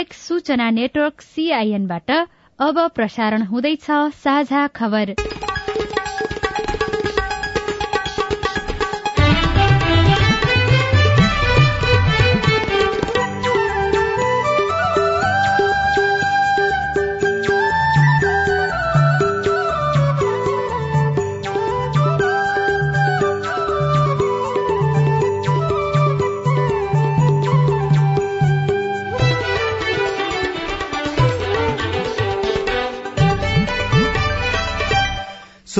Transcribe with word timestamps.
सामुदायिक 0.00 0.14
सूचना 0.16 0.68
नेटवर्क 0.70 1.20
सीआईएनबाट 1.20 2.10
अब 2.58 2.78
प्रसारण 2.96 3.42
हुँदैछ 3.42 3.86
साझा 4.16 4.66
खबर। 4.76 5.14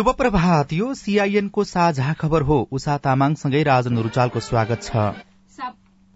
शुभ 0.00 0.08
प्रभात। 0.18 0.72
यो 0.72 0.92
सीआईएनको 0.94 1.62
साझा 1.64 2.12
खबर 2.12 2.42
हो। 2.42 2.56
उषा 2.72 2.96
तामाङसँगै 2.98 3.62
राजन 3.62 3.98
रुचालको 3.98 4.40
स्वागत 4.40 4.82
छ। 4.82 5.02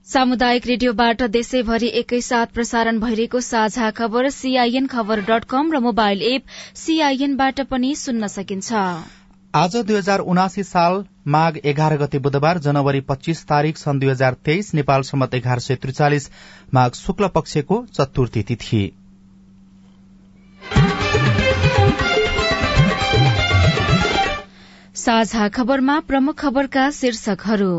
सामुदायिक 0.07 0.66
रेडियोबाट 0.66 1.23
देशैभरि 1.30 1.91
एकैसाथ 1.95 2.55
प्रसारण 2.55 3.01
भइरहेको 3.01 3.41
साझा 3.41 3.91
खबर 3.91 4.30
सीआईएन 4.30 4.87
खबर 4.87 5.20
डट 5.27 5.45
कम 5.45 5.73
र 5.73 5.80
मोबाइल 5.80 6.23
एप 6.30 6.57
सीआईएनबाट 6.77 7.60
पनि 7.69 7.95
सुन्न 7.97 8.27
सकिन्छ। 8.29 8.73
आज 9.55 9.77
दुई 9.77 9.96
हजार 9.96 10.27
उनासी 10.29 10.62
साल 10.65 11.05
माघ 11.29 11.52
एघार 11.66 11.98
गते 11.98 12.19
बुधबार 12.21 12.65
जनवरी 12.65 13.01
पच्चीस 13.05 13.46
तारीक 13.46 13.79
सन् 13.79 14.01
दुई 14.01 14.10
हजार 14.10 14.43
तेइस 14.45 14.74
नेपाल 14.74 15.02
सम्मत 15.05 15.35
एघार 15.35 15.59
सय 15.60 15.77
त्रिचालिस 15.77 16.30
माघ 16.74 16.93
शुक्ल 16.96 17.35
पक्षको 17.37 17.85
चतुर्थी 17.93 18.43
तिथि। 18.43 18.85
साझा 25.05 25.49
खबरमा 25.49 25.99
प्रमुख 26.09 26.35
खबरका 26.38 26.83
शीर्षकहरू। 26.93 27.73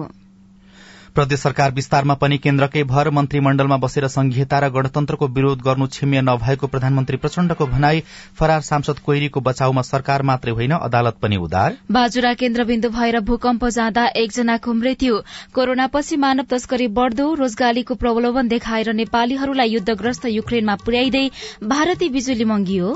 प्रदेश 1.16 1.40
सरकार 1.40 1.72
विस्तारमा 1.72 2.14
पनि 2.16 2.38
केन्द्रकै 2.38 2.84
भर 2.84 3.10
मन्त्रीमण्डलमा 3.10 3.78
बसेर 3.78 4.08
संघीयता 4.08 4.60
र 4.60 4.70
गणतन्त्रको 4.70 5.28
विरोध 5.38 5.62
गर्नु 5.62 5.88
छिम्य 5.96 6.22
नभएको 6.22 6.68
प्रधानमन्त्री 6.68 7.18
प्रचण्डको 7.18 7.66
भनाई 7.66 8.04
फरार 8.38 8.62
सांसद 8.62 9.00
कोइरीको 9.06 9.42
बचाउमा 9.42 9.82
सरकार 9.82 10.22
मात्रै 10.22 10.54
होइन 10.54 10.74
अदालत 10.80 11.18
पनि 11.22 11.38
उदार। 11.40 11.78
बाजुरा 11.92 12.34
केन्द्रबिन्दु 12.36 12.90
भएर 12.92 13.20
भूकम्प 13.32 13.66
जाँदा 13.78 14.06
एकजनाको 14.24 14.74
मृत्यु। 14.76 15.18
कोरोनापछि 15.56 16.16
मानव 16.20 16.52
तस्करी 16.52 16.88
बढ़दो 16.94 17.34
रोजगारीको 17.42 17.96
प्रलोभन 18.06 18.54
देखाएर 18.54 18.94
नेपालीहरूलाई 19.02 19.74
युद्धग्रस्त 19.74 20.26
युक्रेनमा 20.36 20.76
पुर्याइँदै 20.86 21.28
भारतीय 21.66 22.10
बिजुली 22.12 22.46
मंगियो। 22.46 22.96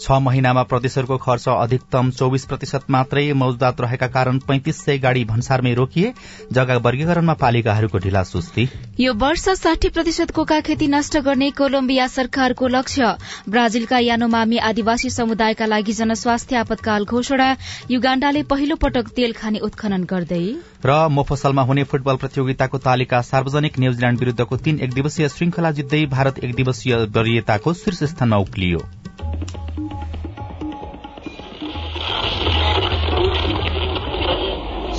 छ 0.00 0.18
महिनामा 0.20 0.62
प्रदेशहरूको 0.62 1.16
खर्च 1.16 1.48
अधिकतम 1.48 2.10
चौविस 2.10 2.44
प्रतिशत 2.44 2.90
मात्रै 2.90 3.32
मौजदात 3.34 3.80
रहेका 3.80 4.06
कारण 4.08 4.38
पैंतिस 4.48 4.78
सय 4.78 4.98
गाड़ी 4.98 5.24
भन्सारमै 5.24 5.74
रोकिए 5.74 6.12
जग्गा 6.52 6.76
वर्गीकरणमा 6.86 7.34
पालिकाहरूको 7.34 7.98
ढिला 7.98 8.22
सुस्ती। 8.24 8.68
यो 9.00 9.12
वर्ष 9.14 9.48
साठी 9.58 9.88
प्रतिशत 9.90 10.30
कोका 10.30 10.60
खेती 10.60 10.86
नष्ट 10.88 11.18
गर्ने 11.20 11.50
कोलम्बिया 11.52 12.06
सरकारको 12.08 12.68
लक्ष्य। 12.68 13.14
ब्राजिलका 13.48 13.98
यानोमामी 13.98 14.58
आदिवासी 14.64 15.10
समुदायका 15.10 15.66
लागि 15.66 15.92
जनस्वास्थ्य 15.92 16.56
आपतकाल 16.56 17.04
घोषणा। 17.06 17.48
युगाण्डाले 17.90 18.42
पहिलो 18.50 18.76
पटक 18.76 19.14
तेल 19.16 19.32
खाने 19.32 19.58
उत्खनन 19.62 20.04
गर्दै। 20.04 20.42
र 20.84 20.98
मोफसलमा 21.10 21.62
हुने 21.62 21.84
फुटबल 21.84 22.16
प्रतियोगिताको 22.16 22.78
तालिका 22.80 23.22
सार्वजनिक 23.22 23.78
न्यूजील्याण्ड 23.78 24.20
विरूद्धको 24.20 24.56
तीन 24.58 24.80
एक 24.80 24.94
दिवसीय 24.94 25.28
श्रृंखला 25.28 25.70
जित्दै 25.70 26.04
भारत 26.10 26.44
एक 26.44 26.54
दिवसीय 26.54 26.94
वरियताको 27.16 27.72
शीर्ष 27.74 28.04
स्थानमा 28.12 28.44
उक्लियो 28.44 28.84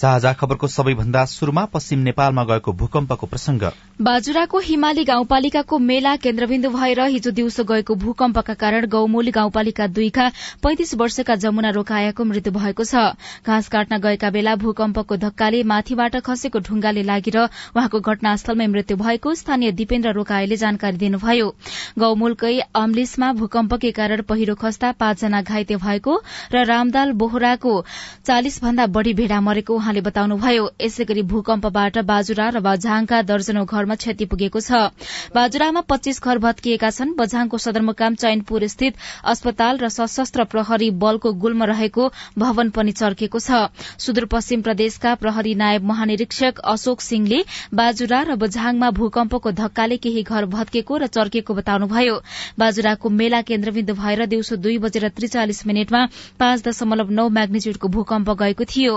साझा 0.00 0.32
खबरको 0.32 0.66
सबैभन्दा 0.66 1.24
शुरूमा 1.28 1.64
पश्चिम 1.72 1.98
नेपालमा 2.00 2.42
गएको 2.50 2.72
भूकम्पको 2.72 3.26
प्रसंग 3.26 3.62
बाजुराको 4.00 4.58
हिमाली 4.58 5.02
गाउँपालिकाको 5.04 5.78
मेला 5.80 6.14
केन्द्रबिन्दु 6.16 6.68
भएर 6.70 7.00
हिजो 7.06 7.30
दिउँसो 7.30 7.64
गएको 7.70 7.94
भूकम्पका 8.04 8.54
कारण 8.62 8.86
गौमूली 8.88 9.30
गाउँपालिका 9.30 9.86
दुईका 9.88 10.28
पैंतिस 10.62 10.94
वर्षका 11.02 11.34
जमुना 11.36 11.70
रोकायाको 11.70 12.24
मृत्यु 12.24 12.52
भएको 12.52 12.84
छ। 12.84 13.02
घाँस 13.44 13.68
काट्न 13.68 13.98
गएका 14.00 14.30
बेला 14.30 14.54
भूकम्पको 14.56 15.16
धक्काले 15.16 15.62
माथिबाट 15.64 16.16
खसेको 16.24 16.64
ढुङ्गाले 16.70 17.02
लागेर 17.02 17.36
उहाँको 17.36 18.00
घटनास्थलमै 18.00 18.66
मृत्यु 18.66 18.96
भएको 18.96 19.34
स्थानीय 19.34 19.72
दिपेन्द्र 19.82 20.14
रोकाएले 20.14 20.56
जानकारी 20.56 20.96
दिनुभयो। 20.96 21.52
गौमूलकै 21.98 22.54
अम्लिसमा 22.76 23.32
भूकम्पकै 23.42 23.92
कारण 24.00 24.24
पहिरो 24.32 24.54
खस्दा 24.64 24.92
पाँचजना 24.96 25.42
घाइते 25.44 25.76
भएको 25.84 26.16
र 26.56 26.64
रामदाल 26.72 27.12
बोहराको 27.20 27.76
चालिस 28.24 28.60
भन्दा 28.62 28.86
बढ़ी 28.96 29.14
भेड़ा 29.20 29.40
मरेको 29.42 29.78
उहाँले 29.90 30.06
बताउनुभयो 30.06 30.64
यसै 30.78 31.04
गरी 31.04 31.22
भूकम्पबाट 31.26 31.98
बाजुरा 32.06 32.46
र 32.54 32.60
बझाङका 32.62 33.18
दर्जनौ 33.26 33.64
घरमा 33.66 33.94
क्षति 33.98 34.24
पुगेको 34.30 34.60
छ। 34.62 34.94
बाजुरामा 35.34 35.80
पच्चीस 35.82 36.22
घर 36.22 36.38
भत्किएका 36.38 36.90
छन्। 36.94 37.18
बझाङको 37.18 37.58
सदरमुकाम 37.58 38.14
चैनपुर 38.14 38.66
स्थित 38.70 38.94
अस्पताल 39.26 39.82
र 39.82 39.88
सशस्त्र 39.90 40.46
प्रहरी 40.46 40.90
बलको 40.94 41.32
गुल्म 41.34 41.66
रहेको 41.66 42.06
भवन 42.38 42.70
पनि 42.70 42.92
चर्केको 42.94 43.38
छ। 43.40 43.50
सुदूरपश्चिम 43.98 44.62
प्रदेशका 44.62 45.14
प्रहरी 45.18 45.54
नायब 45.58 45.82
महानिरीक्षक 45.90 46.62
अशोक 46.70 47.00
सिंहले 47.02 47.42
बाजुरा 47.74 48.22
र 48.30 48.38
बझाङमा 48.38 48.90
भूकम्पको 48.94 49.50
धक्काले 49.58 49.96
केही 49.98 50.22
घर 50.22 50.46
भत्केको 50.54 51.02
र 51.02 51.10
चर्केको 51.10 51.58
बताउनुभयो। 51.58 52.14
बाजुराको 52.62 53.10
मेला 53.10 53.42
केन्द्रबिन्दु 53.42 53.98
भएर 53.98 54.26
दिउँसो 54.30 54.62
दुई 54.62 54.78
बजेर 54.86 55.08
त्रिचालिस 55.18 55.66
मिनटमा 55.66 56.06
पाँच 56.38 56.62
दशमलव 56.62 57.10
नौ 57.10 57.28
म्याग्निच्यूडको 57.34 57.88
भूकम्प 57.90 58.30
गएको 58.38 58.64
थियो। 58.70 58.94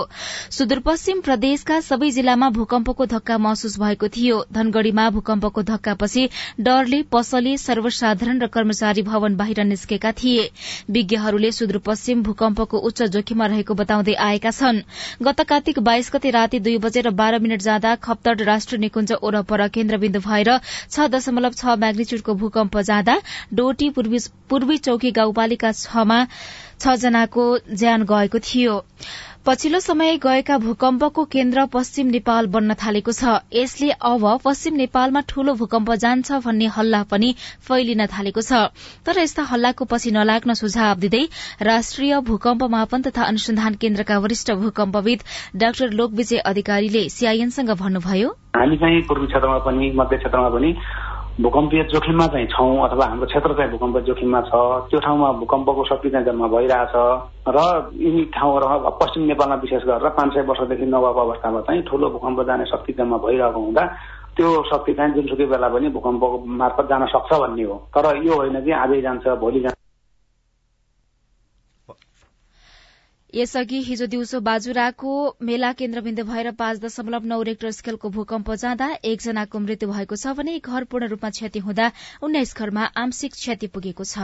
सुदूरपश्चिम 0.84 1.20
प्रदेशका 1.26 1.76
सबै 1.80 2.08
जिल्लामा 2.14 2.48
भूकम्पको 2.54 3.04
धक्का 3.10 3.36
महसुस 3.42 3.76
भएको 3.80 4.08
थियो। 4.16 4.40
धनगढ़ीमा 4.52 5.04
भूकम्पको 5.10 5.62
धक्कापछि 5.70 6.24
डरले 6.60 6.98
पसले 7.08 7.56
सर्वसाधारण 7.56 8.42
र 8.42 8.46
कर्मचारी 8.52 9.02
भवन 9.02 9.36
बाहिर 9.36 9.64
निस्केका 9.64 10.12
थिए। 10.12 10.44
विज्ञहरूले 10.90 11.52
सुदूरपश्चिम 11.58 12.22
भूकम्पको 12.22 12.78
उच्च 12.90 13.02
जोखिममा 13.16 13.46
रहेको 13.46 13.74
बताउँदै 13.74 14.14
आएका 14.26 14.50
छन्। 14.52 14.82
गत 15.24 15.40
कार्तिक 15.48 15.78
बाइस 15.80 16.10
गते 16.12 16.30
राति 16.36 16.60
दुई 16.60 16.76
बजेर 16.84 17.10
बाह्र 17.16 17.38
मिनट 17.40 17.64
जाँदा 17.64 17.94
खप्तड 18.04 18.42
राष्ट्रिय 18.44 18.80
निकुञ्ज 18.80 19.12
ओरपर 19.22 19.68
केन्द्रबिन्दु 19.70 20.20
भएर 20.28 20.52
छ 20.60 21.08
दशमलव 21.10 21.52
छ 21.56 21.80
म्याग्निच्यूडको 21.80 22.34
भूकम्प 22.44 22.78
जाँदा 22.84 23.20
डोटी 23.54 23.90
पूर्वी 23.96 24.78
चौकी 24.84 25.16
गाउँपालिका 25.16 25.72
छमा 25.74 26.24
छ 26.80 27.00
ज्यान 27.00 28.04
गएको 28.04 28.38
थियो। 28.44 28.82
पछिल्लो 29.46 29.78
समय 29.80 30.16
गएका 30.16 30.56
भूकम्पको 30.58 31.24
केन्द्र 31.24 31.64
पश्चिम 31.72 32.06
नेपाल 32.08 32.46
बन्न 32.48 32.74
थालेको 32.74 33.12
छ। 33.12 33.32
यसले 33.52 33.90
अब 33.92 34.24
पश्चिम 34.40 34.74
नेपालमा 34.74 35.20
ठूलो 35.28 35.54
भूकम्प 35.54 35.92
जान्छ 36.00 36.40
भन्ने 36.40 36.66
हल्ला 36.72 37.02
पनि 37.12 37.34
फैलिन 37.60 38.06
थालेको 38.08 38.40
छ। 38.40 38.72
तर 39.04 39.20
यस्ता 39.20 39.42
हल्लाको 39.44 39.84
पछि 39.84 40.10
नलाग्न 40.16 40.54
सुझाव 40.56 40.96
दिँदै 40.96 41.22
राष्ट्रिय 41.60 42.20
भूकम्प 42.24 42.64
मापन 42.72 43.02
तथा 43.04 43.22
अनुसन्धान 43.24 43.74
केन्द्रका 43.76 44.18
वरिष्ठ 44.18 44.52
भूकम्पविद 44.64 45.28
डाक्टर 45.60 45.90
लोकविजय 45.92 46.38
अधिकारीले 46.48 47.08
सीआईएनसँग 47.10 47.76
भन्नुभयो। 47.76 48.28
हामी 48.56 48.76
चाहिँ 48.80 49.02
पूर्वी 49.04 49.26
क्षेत्रमा 49.26 49.58
पनि 49.60 49.92
मध्य 49.94 50.16
क्षेत्रमा 50.16 50.48
पनि 50.48 50.72
भूकम्पीय 51.40 51.82
जोखिममा 51.82 52.26
चाहिँ 52.26 52.46
छौँ 52.46 52.84
अथवा 52.84 53.06
हाम्रो 53.06 53.26
क्षेत्र 53.26 53.54
चाहिँ 53.54 53.70
भूकम्प 53.70 53.96
जोखिममा 54.06 54.40
छ 54.40 54.54
त्यो 54.86 55.00
ठाउँमा 55.00 55.30
भूकम्पको 55.32 55.84
शक्ति 55.84 56.10
चाहिँ 56.10 56.26
जम्मा 56.26 56.46
भइरहेछ 56.46 56.94
र 57.50 57.58
यिनी 57.98 58.24
ठाउँहरू 58.30 58.90
पश्चिम 59.02 59.22
नेपालमा 59.24 59.54
विशेष 59.56 59.82
गरेर 59.82 60.08
पाँच 60.14 60.32
सय 60.34 60.42
वर्षदेखि 60.46 60.86
नभएको 60.86 61.20
अवस्थामा 61.20 61.60
चाहिँ 61.60 61.82
ठुलो 61.82 62.10
भूकम्प 62.10 62.42
जाने 62.46 62.64
शक्ति 62.64 62.92
जम्मा 62.92 63.16
भइरहेको 63.18 63.60
हुँदा 63.60 63.84
त्यो 64.36 64.62
शक्ति 64.70 64.94
चाहिँ 64.94 65.14
जुनसुकै 65.14 65.46
बेला 65.50 65.68
पनि 65.68 65.88
भूकम्पको 65.90 66.38
मार्फत 66.54 66.86
जान 66.86 67.06
सक्छ 67.06 67.30
भन्ने 67.34 67.62
हो। 67.62 67.74
तर 67.90 68.06
यो 68.22 68.34
होइन 68.34 68.60
कि 68.64 68.70
आजै 68.70 69.00
जान्छ 69.02 69.26
भोलि 69.42 69.60
जान्छ। 69.60 69.83
यसअघि 73.34 73.78
हिजो 73.82 74.06
दिउँसो 74.06 74.40
बाजुराको 74.46 75.12
मेला 75.42 75.70
केन्द्रबिन्दु 75.78 76.24
भएर 76.24 76.50
पाँच 76.58 76.80
दशमलव 76.80 77.24
नौ 77.26 77.40
रेक्टर 77.48 77.70
स्केलको 77.78 78.08
भूकम्प 78.16 78.50
जाँदा 78.62 78.88
एकजनाको 79.04 79.58
मृत्यु 79.60 79.88
भएको 79.90 80.16
छ 80.16 80.34
भने 80.38 80.58
घर 80.60 80.84
पूर्ण 80.92 81.08
रूपमा 81.08 81.30
क्षति 81.38 81.64
हुँदा 81.66 81.90
उन्नाइस 82.22 82.54
घरमा 82.56 82.84
आंशिक 83.02 83.32
क्षति 83.40 83.66
पुगेको 83.74 84.04
छ। 84.04 84.18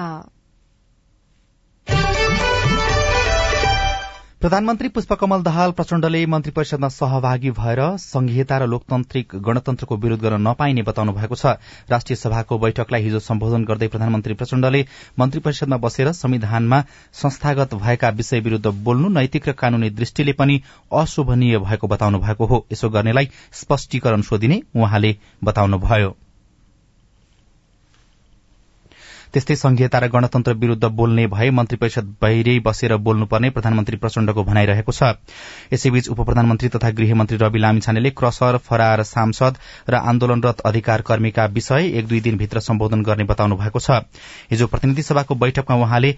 प्रधानमन्त्री 4.41 4.89
पुष्पकमल 4.89 5.43
दाहाल 5.43 5.71
प्रचण्डले 5.71 6.25
मन्त्री 6.27 6.53
परिषदमा 6.53 6.89
सहभागी 6.89 7.51
भएर 7.51 7.81
संघीयता 8.01 8.59
र 8.59 8.67
लोकतान्त्रिक 8.67 9.35
गणतन्त्रको 9.37 9.97
विरोध 9.97 10.21
गर्न 10.21 10.41
नपाइने 10.47 10.83
बताउनु 10.83 11.13
भएको 11.13 11.35
छ। 11.35 11.53
राष्ट्रिय 11.91 12.17
सभाको 12.17 12.59
बैठकलाई 12.59 13.03
हिजो 13.03 13.19
सम्बोधन 13.21 13.65
गर्दै 13.65 13.89
प्रधानमन्त्री 13.89 14.35
प्रचण्डले 14.35 14.85
मन्त्री 15.19 15.41
परिषदमा 15.41 15.77
बसेर 15.77 16.13
संविधानमा 16.13 16.81
संस्थागत 17.21 17.75
भएका 17.75 18.09
विषय 18.17 18.41
विरूद्ध 18.41 18.67
बोल्नु 18.81 19.09
नैतिक 19.13 19.49
र 19.49 19.53
कानूनी 19.61 19.91
दृष्टिले 19.91 20.33
पनि 20.33 20.61
अशोभनीय 20.89 21.59
भएको 21.59 21.87
बताउनु 21.87 22.19
भएको 22.19 22.47
हो। 22.47 22.65
यसो 22.73 22.89
गर्नेलाई 22.89 23.31
स्पष्टीकरण 23.53 24.23
सोधिने 24.23 24.63
उहाँले 24.75 25.17
बताउनुभयो। 25.45 26.17
त्यस्तै 29.33 29.57
संघीयता 29.57 29.99
र 30.01 30.07
गणतन्त्र 30.11 30.53
विरूद्ध 30.59 30.85
बोल्ने 30.91 31.27
भए 31.27 31.51
मन्त्री 31.51 31.77
परिषद 31.77 32.07
बाहिरै 32.23 32.59
बसेर 32.67 32.97
बोल्नुपर्ने 32.99 33.51
प्रधानमन्त्री 33.51 33.97
प्रचण्डको 33.97 34.43
भनाइरहेको 34.45 34.93
छ। 34.93 35.15
यसैबीच 35.73 36.09
उप 36.09 36.21
प्रधानमन्त्री 36.21 36.69
तथा 36.75 36.91
गृहमन्त्री 36.99 37.37
रवि 37.39 37.59
लामिछानेले 37.59 38.11
क्रसर 38.11 38.57
फरार 38.67 39.03
सांसद 39.07 39.55
र 39.89 39.95
आन्दोलनरत 39.95 40.61
अधिकार 40.67 41.01
कर्मीका 41.07 41.45
विषय 41.55 41.91
एक 41.99 42.09
दुई 42.09 42.21
दिनभित्र 42.21 42.61
सम्बोधन 42.61 43.03
गर्ने 43.03 43.25
बताउनु 43.25 43.57
भएको 43.57 43.79
छ। 43.79 44.03
हिजो 44.51 44.67
प्रतिनिधि 44.67 45.03
सभाको 45.03 45.35
बैठकमा 45.35 45.77
उहाँले 45.77 46.11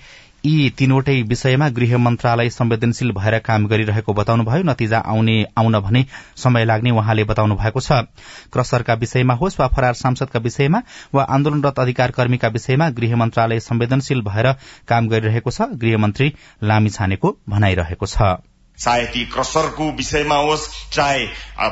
यी 0.45 0.71
तीनवटै 0.71 1.15
विषयमा 1.23 1.69
गृह 1.69 1.97
मन्त्रालय 1.99 2.49
संवेदनशील 2.51 3.11
भएर 3.13 3.39
काम 3.39 3.67
गरिरहेको 3.67 4.13
बताउनुभयो। 4.13 4.63
नतिजा 4.63 4.99
आउने 4.99 5.37
आउन 5.59 5.79
भने 5.81 6.05
समय 6.37 6.65
लाग्ने 6.65 6.91
उहाँले 6.91 7.25
बताउनु 7.25 7.55
भएको 7.55 7.81
छ। 7.81 8.11
क्रसरका 8.53 8.95
विषयमा 8.95 9.35
होस् 9.35 9.59
वा 9.61 9.67
फरार 9.69 9.95
सांसदका 9.95 10.41
विषयमा 10.41 10.83
वा 11.15 11.23
आन्दोलनरत 11.31 11.79
अधिकार 11.79 12.11
कर्मीका 12.11 12.49
विषयमा 12.49 12.89
गृह 12.91 13.17
मन्त्रालय 13.17 13.61
संवेदनशील 13.61 14.23
भएर 14.23 14.53
काम 14.89 15.09
गरिरहेको 15.09 15.51
छ 15.51 15.71
गृहमन्त्री 15.79 16.33
लामी 16.63 16.91
छानेको 16.91 17.37
भनाइरहेको 17.49 18.07
छ। 18.07 18.35
चाहे 18.79 19.07
ती 19.07 19.25
क्रसरको 19.27 19.91
विषयमा 19.93 20.37
होस् 20.41 20.69
चाहे 20.93 21.27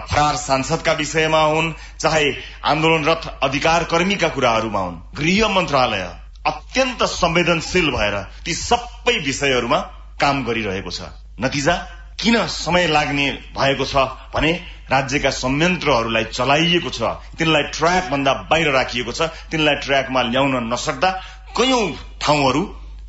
फरार 0.07 0.37
सांसदका 0.37 0.93
विषयमा 0.93 1.43
हुन् 1.45 1.73
चाहे 1.99 2.33
आन्दोलनरत 2.65 3.31
अधिकार 3.43 3.85
कर्मीका 3.91 4.29
कुराहरूमा 4.29 4.81
हुन् 4.81 4.99
गृह 5.17 5.49
मन्त्रालय 5.49 6.09
अत्यन्त 6.47 7.03
संवेदनशील 7.05 7.91
भएर 7.91 8.17
ती 8.45 8.55
सबै 8.55 9.17
विषयहरूमा 9.19 9.79
काम 10.21 10.45
गरिरहेको 10.45 10.91
छ। 10.91 11.01
नतिजा 11.41 11.75
किन 12.21 12.37
समय 12.47 12.87
लाग्ने 12.87 13.27
भएको 13.57 13.85
छ 13.85 13.97
भने 14.35 14.53
राज्यका 14.91 15.31
संयन्त्रहरूलाई 15.31 16.25
चलाइएको 16.33 16.91
छ। 16.91 17.03
तिनलाई 17.39 17.63
ट्र्याक 17.77 18.11
भन्दा 18.11 18.33
बाहिर 18.51 18.71
राखिएको 18.71 19.13
छ। 19.13 19.23
तिनलाई 19.51 19.75
ट्र्याकमा 19.85 20.23
ल्याउन 20.23 20.73
नसक्दा 20.73 21.11
कैयौं 21.57 21.85
ठाउँहरू 22.21 22.63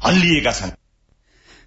हल्लिएका 0.06 0.51
छन्। 0.51 0.81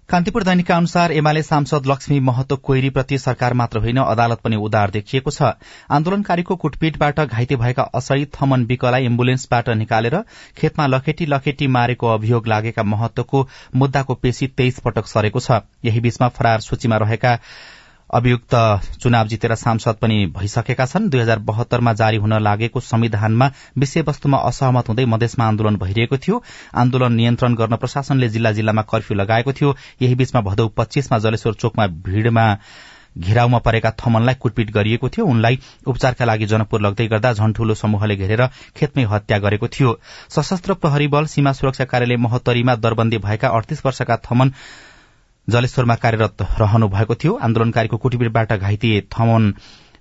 कान्तिपुर 0.09 0.43
दैनिकका 0.43 0.75
अनुसार 0.77 1.11
एमाले 1.11 1.41
सांसद 1.43 1.85
लक्ष्मी 1.87 2.19
महतो 2.19 2.55
कोइरीप्रति 2.57 3.17
सरकार 3.17 3.53
मात्र 3.53 3.79
होइन 3.79 3.97
अदालत 3.97 4.39
पनि 4.39 4.55
उदार 4.55 4.91
देखिएको 4.91 5.31
छ। 5.31 5.49
आन्दोलनकारीको 5.89 6.55
कुटपिटबाट 6.55 7.19
घाइते 7.21 7.55
भएका 7.55 7.83
असहित 7.95 8.31
थमन 8.35 8.65
विकलाई 8.65 9.05
एम्बुलेन्सबाट 9.05 9.69
निकालेर 9.75 10.17
खेतमा 10.57 10.85
लखेटी 10.87 11.25
लखेटी 11.25 11.67
मारेको 11.67 12.07
अभियोग 12.07 12.47
लागेका 12.47 12.83
महत्वको 12.85 13.47
मुद्दाको 13.75 14.15
पेशी 14.15 14.47
तेइस 14.53 14.79
पटक 14.85 15.07
सरेको 15.07 15.39
छ। 15.39 15.59
यही 15.85 15.99
बीचमा 15.99 16.27
फरार 16.37 16.59
सूचीमा 16.61 16.97
रहेका 16.97 17.33
अभियुक्त 18.09 18.55
चुनाव 19.01 19.27
जितेर 19.27 19.55
सांसद 19.55 19.95
पनि 20.01 20.25
भइसकेका 20.35 20.85
छन्। 20.85 21.09
दुई 21.09 21.21
हजार 21.21 21.39
बहत्तरमा 21.39 21.93
जारी 21.93 22.17
हुन 22.17 22.33
लागेको 22.39 22.79
संविधानमा 22.79 23.51
विषयवस्तुमा 23.77 24.37
असहमत 24.37 24.89
हुँदै 24.89 25.05
मधेसमा 25.05 25.45
आन्दोलन 25.45 25.75
भइरहेको 25.75 26.17
थियो। 26.17 26.43
आन्दोलन 26.75 27.13
नियन्त्रण 27.13 27.55
गर्न 27.55 27.75
प्रशासनले 27.75 28.29
जिल्ला 28.29 28.51
जिल्लामा 28.51 28.81
कर्फ्यू 28.81 29.17
लगाएको 29.17 29.53
थियो। 29.53 29.75
यही 30.01 30.15
बीचमा 30.15 30.41
भदौ 30.41 30.67
पच्चीसमा 30.77 31.17
जलेश्वर 31.19 31.53
चोकमा 31.53 31.87
भीड़मा 31.87 32.45
घेराउमा 33.17 33.57
परेका 33.57 33.91
थमनलाई 33.91 34.35
कुटपिट 34.35 34.71
गरिएको 34.71 35.09
थियो। 35.09 35.25
उनलाई 35.25 35.59
उपचारका 35.87 36.25
लागि 36.25 36.45
जनकपुर 36.45 36.81
लग्दै 36.81 37.07
गर्दा 37.07 37.33
झन्ठूलो 37.33 37.73
समूहले 37.73 38.15
घेरेर 38.15 38.45
खेतमै 38.75 39.03
हत्या 39.03 39.37
गरेको 39.39 39.67
थियो। 39.67 39.99
सशस्त्र 40.29 40.73
प्रहरी 40.73 41.07
बल 41.07 41.25
सीमा 41.25 41.51
सुरक्षा 41.51 41.85
कार्यालय 41.85 42.17
महोत्तरीमा 42.17 42.75
दरबन्दी 42.75 43.17
भएका 43.17 43.47
अडतीस 43.49 43.85
वर्षका 43.85 44.17
थमन 44.27 44.51
जलेश्वरमा 45.47 45.95
कार्यरत 45.95 46.41
रहनु 46.59 46.87
भएको 46.89 47.15
थियो। 47.15 47.33
आन्दोलनकारीको 47.43 47.97
कुटपिटबाट 47.97 48.53
घाइते 48.53 49.01
थमन 49.13 49.53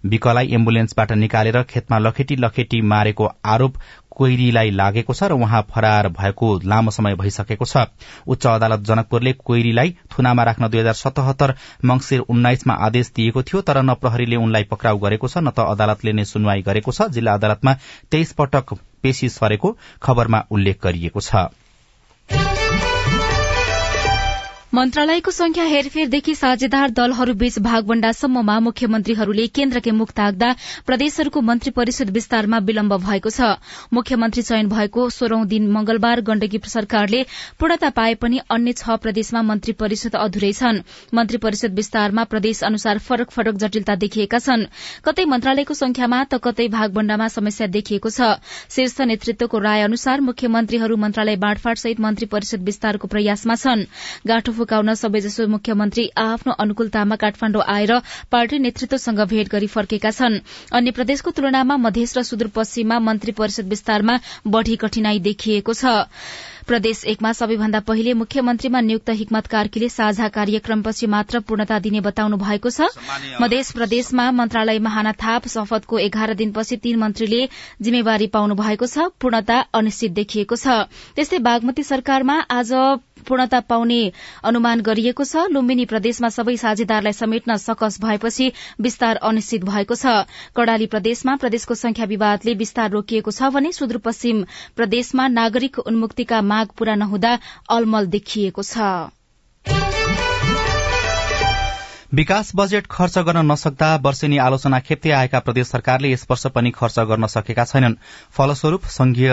विकलाई 0.05 0.49
एम्बुलेन्सबाट 0.55 1.13
निकालेर 1.15 1.63
खेतमा 1.65 1.99
लखेटी 1.99 2.37
लखेटी 2.37 2.81
मारेको 2.85 3.29
आरोप 3.47 3.77
कोइरीलाई 4.11 4.71
लागेको 4.71 5.15
छ 5.15 5.23
र 5.25 5.33
उहाँ 5.33 5.63
फरार 5.71 6.09
भएको 6.11 6.49
लामो 6.65 6.91
समय 6.91 7.15
भइसकेको 7.17 7.65
छ। 7.65 7.89
उच्च 8.27 8.47
अदालत 8.47 8.81
जनकपुरले 8.85 9.33
कोइरीलाई 9.41 9.97
थुनामा 10.13 10.43
राख्न 10.45 10.69
दुई 10.69 10.81
हजार 10.81 10.95
सतहत्तर 10.95 11.55
मंगिर 11.85 12.21
उन्नाइसमा 12.29 12.75
आदेश 12.87 13.13
दिएको 13.17 13.43
थियो 13.43 13.61
तर 13.61 13.83
न 13.83 13.95
प्रहरीले 13.97 14.37
उनलाई 14.37 14.65
पक्राउ 14.71 14.99
गरेको 14.99 15.29
छ 15.29 15.39
न 15.39 15.51
त 15.51 15.67
अदालतले 15.67 16.13
नै 16.13 16.25
सुनवाई 16.25 16.63
गरेको 16.63 16.93
छ। 16.93 17.09
जिल्ला 17.11 17.35
अदालतमा 17.35 17.77
तेइस 18.13 18.33
पटक 18.39 18.79
पेशी 19.03 19.29
सरेको 19.31 19.77
खबरमा 20.03 20.45
उल्लेख 20.51 20.83
गरिएको 20.85 21.21
छ। 21.21 21.49
मन्त्रालयको 24.75 25.31
संख्या 25.31 25.65
हेरफेरदेखि 25.65 26.35
साझेदार 26.35 26.91
दलहरूबीच 26.91 27.59
भागवण्डासम्ममा 27.63 28.55
मुख्यमन्त्रीहरूले 28.61 29.47
केन्द्रकै 29.49 29.91
मुख 29.99 30.11
ताक्दा 30.13 30.49
प्रदेशहरूको 30.89 31.41
मन्त्री 31.41 31.71
परिषद 31.77 32.09
विस्तारमा 32.11 32.59
विलम्ब 32.67 32.97
भएको 33.05 33.31
छ। 33.31 33.51
मुख्यमन्त्री 33.95 34.43
चयन 34.43 34.69
भएको 34.69 35.05
सोह्रौं 35.17 35.47
दिन 35.47 35.71
मंगलबार 35.71 36.21
गण्डकी 36.27 36.59
सरकारले 36.67 37.21
पूर्णता 37.61 37.91
पाए 37.99 38.15
पनि 38.19 38.41
अन्य 38.51 38.73
छ 38.73 38.97
प्रदेशमा 39.05 39.43
मन्त्री 39.45 39.75
परिषद 39.79 40.17
अधुरै 40.23 40.51
छन्। 40.53 40.83
मन्त्री 41.15 41.39
परिषद 41.47 41.79
विस्तारमा 41.79 42.25
प्रदेश 42.35 42.65
अनुसार 42.65 42.99
फरक 43.07 43.31
फरक 43.31 43.63
जटिलता 43.63 43.97
देखिएका 44.03 44.43
छन्। 44.49 44.67
कतै 45.07 45.29
मन्त्रालयको 45.35 45.79
संख्यामा 45.83 46.21
त 46.25 46.43
कतै 46.43 46.69
भागवण्डामा 46.75 47.31
समस्या 47.37 47.71
देखिएको 47.79 48.11
छ। 48.11 48.43
शीर्ष 48.75 48.99
नेतृत्वको 49.07 49.63
राय 49.69 49.87
अनुसार 49.87 50.27
मुख्यमन्त्रीहरू 50.33 51.01
मन्त्रालय 51.07 51.41
बाँडफाँड 51.47 51.85
सहित 51.87 52.05
मन्त्री 52.09 52.31
परिषद 52.35 52.69
विस्तारको 52.73 53.15
प्रयासमा 53.15 53.61
छन्। 53.63 53.87
फुकाउन 54.65 54.95
सबैजसो 54.97 55.47
मुख्यमन्त्री 55.55 56.09
आफ्नो 56.19 56.53
अनुकूलतामा 56.65 57.17
काठमाण्डु 57.21 57.61
आएर 57.69 57.93
पार्टी 58.33 58.59
नेतृत्वसँग 58.65 59.21
भेट 59.29 59.49
गरी 59.51 59.67
फर्केका 59.69 60.11
छन्। 60.11 60.41
अन्य 60.73 60.91
प्रदेशको 60.97 61.31
तुलनामा 61.37 61.77
मधेस 61.85 62.17
र 62.17 62.23
सुदूरपश्चिममा 62.25 62.99
मन्त्री 63.05 63.33
परिषद 63.37 63.69
विस्तारमा 63.69 64.19
बढ़ी 64.49 64.77
कठिनाई 64.81 65.19
देखिएको 65.21 65.73
छ। 65.75 65.85
प्रदेश 66.65 67.05
एकमा 67.05 67.31
सबैभन्दा 67.37 67.81
पहिले 67.85 68.13
मुख्यमन्त्रीमा 68.17 68.81
नियुक्त 68.81 69.11
हिक्मत 69.11 69.47
कार्कीले 69.47 69.89
साझा 69.89 70.29
कार्यक्रमपछि 70.33 71.07
मात्र 71.07 71.41
पूर्णता 71.45 71.79
दिने 71.79 72.01
बताउनु 72.01 72.37
भएको 72.41 72.71
छ। 72.71 72.89
मधेस 73.41 73.73
प्रदेशमा 73.73 74.31
मन्त्रालयमा 74.33 74.91
हाना 74.91 75.13
थाप 75.13 75.49
शपथको 75.49 75.99
एघार 75.99 76.35
दिनपछि 76.35 76.77
तीन 76.81 76.97
मन्त्रीले 76.99 77.49
जिम्मेवारी 77.85 78.27
पाउनु 78.33 78.55
भएको 78.57 78.87
छ। 78.89 79.13
पूर्णता 79.21 79.61
अनिश्चित 79.77 80.13
देखिएको 80.17 80.57
छ। 80.57 80.89
त्यस्तै 81.13 81.39
बागमती 81.45 81.83
सरकारमा 81.85 82.41
आज 82.49 82.73
पूर्णता 83.27 83.61
पाउने 83.65 84.01
अनुमान 84.45 84.81
गरिएको 84.83 85.25
छ। 85.25 85.47
लुम्बिनी 85.51 85.85
प्रदेशमा 85.87 86.29
सबै 86.31 86.57
साझेदारलाई 86.57 87.13
समेट्न 87.15 87.57
सकस 87.59 88.01
भएपछि 88.01 88.51
विस्तार 88.81 89.23
अनिश्चित 89.25 89.65
भएको 89.65 89.95
छ। 89.97 90.15
कड़ाली 90.57 90.87
प्रदेशमा 90.89 91.37
प्रदेशको 91.37 91.75
संख्या 91.77 92.07
विवादले 92.07 92.55
विस्तार 92.57 92.91
रोकिएको 92.91 93.31
छ 93.33 93.51
भने 93.51 93.73
सुदूरपश्चिम 93.73 94.45
प्रदेशमा 94.77 95.29
नागरिक 95.35 95.79
उन्मुक्तिका 95.85 96.41
माग 96.45 96.79
पूरा 96.79 96.95
नहुँदा 96.97 97.39
अलमल 97.71 98.07
देखिएको 98.15 98.63
छ। 98.65 98.95
विकास 102.15 102.51
बजेट 102.57 102.87
खर्च 102.87 103.19
गर्न 103.19 103.41
नसक्दा 103.47 103.87
वर्षेनी 104.03 104.37
आलोचना 104.39 104.79
खेप्दै 104.81 105.11
आएका 105.13 105.39
प्रदेश 105.41 105.67
सरकारले 105.67 106.11
यस 106.11 106.27
वर्ष 106.31 106.47
पनि 106.55 106.71
खर्च 106.71 106.99
गर्न 107.03 107.27
सकेका 107.27 107.65
छैनन्। 107.65 107.95
फलस्वरूप 108.37 108.85
संघीय 108.89 109.33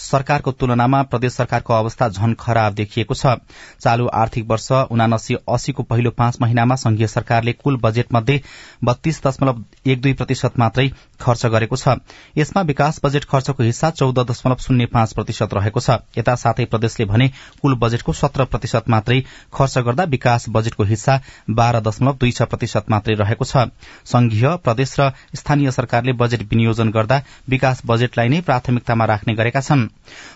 सरकारको 0.00 0.52
तुलनामा 0.52 1.02
प्रदेश 1.04 1.32
सरकारको 1.32 1.74
अवस्था 1.74 2.08
झन 2.10 2.34
खराब 2.38 2.74
देखिएको 2.74 3.14
छ। 3.14 3.32
चालू 3.80 4.06
आर्थिक 4.14 4.44
वर्ष 4.50 4.70
उनासी 4.90 5.34
अस्सीको 5.48 5.82
पहिलो 5.84 6.10
पाँच 6.10 6.38
महिनामा 6.40 6.74
संघीय 6.76 7.06
सरकारले 7.08 7.52
कुल 7.54 7.76
बजेट 7.82 8.12
मध्ये 8.12 8.40
बत्तीस 8.84 9.22
दशमलव 9.26 9.64
एक 9.86 10.02
दुई 10.02 10.12
प्रतिशत 10.20 10.58
मात्रै 10.58 10.88
खर्च 11.20 11.46
गरेको 11.48 11.76
छ। 11.78 11.96
यसमा 12.36 12.62
विकास 12.64 13.00
बजेट 13.04 13.24
खर्चको 13.24 13.62
हिस्सा 13.62 13.90
चौध 13.92 14.20
दशमलव 14.26 14.66
शून्य 14.66 14.86
पाँच 14.88 15.12
प्रतिशत 15.14 15.54
रहेको 15.54 15.80
छ। 15.80 15.98
यता 16.18 16.34
साथै 16.36 16.64
प्रदेशले 16.66 17.06
भने 17.06 17.30
कुल 17.62 17.78
बजेटको 17.78 18.12
सत्र 18.12 18.44
प्रतिशत 18.46 18.90
मात्रै 18.90 19.20
खर्च 19.54 19.78
गर्दा 19.80 20.04
विकास 20.10 20.48
बजेटको 20.50 20.84
हिस्सा 20.84 21.20
बाह्र 21.52 21.80
दशमलव 21.80 22.16
दुई 22.20 22.30
छ 22.32 22.42
प्रतिशत 22.44 22.90
मात्रै 22.90 23.14
रहेको 23.14 23.44
छ। 23.44 23.64
संघीय 24.06 24.48
प्रदेश 24.64 24.94
र 25.00 25.10
स्थानीय 25.34 25.70
सरकारले 25.70 26.12
बजेट 26.14 26.42
विनियोजन 26.50 26.90
गर्दा 26.90 27.20
विकास 27.48 27.82
बजेटलाई 27.86 28.28
नै 28.28 28.40
प्राथमिकतामा 28.42 29.04
राख्ने 29.04 29.34
गरेका 29.34 29.60
छन्। 29.60 29.86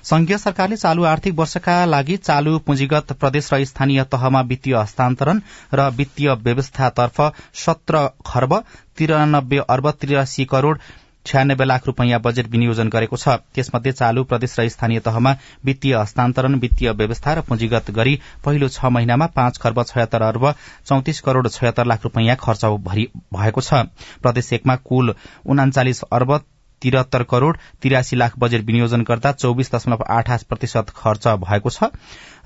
संघीय 0.05 0.39
सरकारले 0.39 0.77
चालू 0.77 1.05
आर्थिक 1.05 1.35
वर्षका 1.35 1.77
लागि 1.87 2.17
चालू 2.23 2.59
पुँजीगत 2.67 3.13
प्रदेश 3.21 3.53
र 3.55 3.65
स्थानीय 3.65 4.05
तहमा 4.13 4.41
वित्तीय 4.49 4.77
हस्तान्तरण 4.77 5.41
र 5.75 5.89
वित्तीय 5.97 6.33
व्यवस्थातर्फ 6.43 7.21
सत्र 7.59 8.07
खर्ब 8.27 8.63
तिरानब्बे 8.99 9.59
अर्ब 9.69 9.91
त्रियासी 10.01 10.45
करोड़ 10.45 10.77
छ्यानब्बे 11.27 11.65
लाख 11.65 11.87
रूपियाँ 11.87 12.21
बजेट 12.21 12.47
विनियोजन 12.51 12.89
गरेको 12.89 13.17
छ। 13.17 13.29
त्यसमध्ये 13.55 13.93
चालू 13.93 14.25
प्रदेश 14.25 14.59
र 14.61 14.69
स्थानीय 14.69 15.01
तहमा 15.01 15.35
वित्तीय 15.65 15.95
हस्तान्तरण 15.97 16.55
वित्तीय 16.59 16.91
व्यवस्था 16.93 17.35
र 17.35 17.41
पुँजीगत 17.43 17.91
गरी 17.91 18.19
पहिलो 18.45 18.69
छ 18.69 18.85
महिनामा 18.93 19.27
पाँच 19.37 19.59
खर्ब 19.59 19.83
छयत्तर 19.85 20.23
अर्ब 20.23 20.55
चौतिस 20.87 21.21
करोड़ 21.21 21.49
छयत्तर 21.49 21.87
लाख 21.87 22.05
रूपियाँ 22.05 22.37
खर्च 22.37 22.65
भएको 22.65 23.61
छ। 23.61 23.87
प्रदेश 24.23 24.53
एकमा 24.53 24.77
कुल 24.83 25.15
उनाचालिस 25.47 26.03
अर्ब 26.13 26.41
तिहत्तर 26.83 27.23
करोड़ 27.31 27.57
तिरासी 27.83 28.17
लाख 28.17 28.39
बजेट 28.39 28.65
विनियोजन 28.67 29.03
गर्दा 29.03 29.33
चौविस 29.35 29.75
दशमलव 29.75 30.05
आठ 30.11 30.31
प्रतिशत 30.45 30.91
खर्च 30.97 31.29
भएको 31.41 31.71
छ 31.71 31.91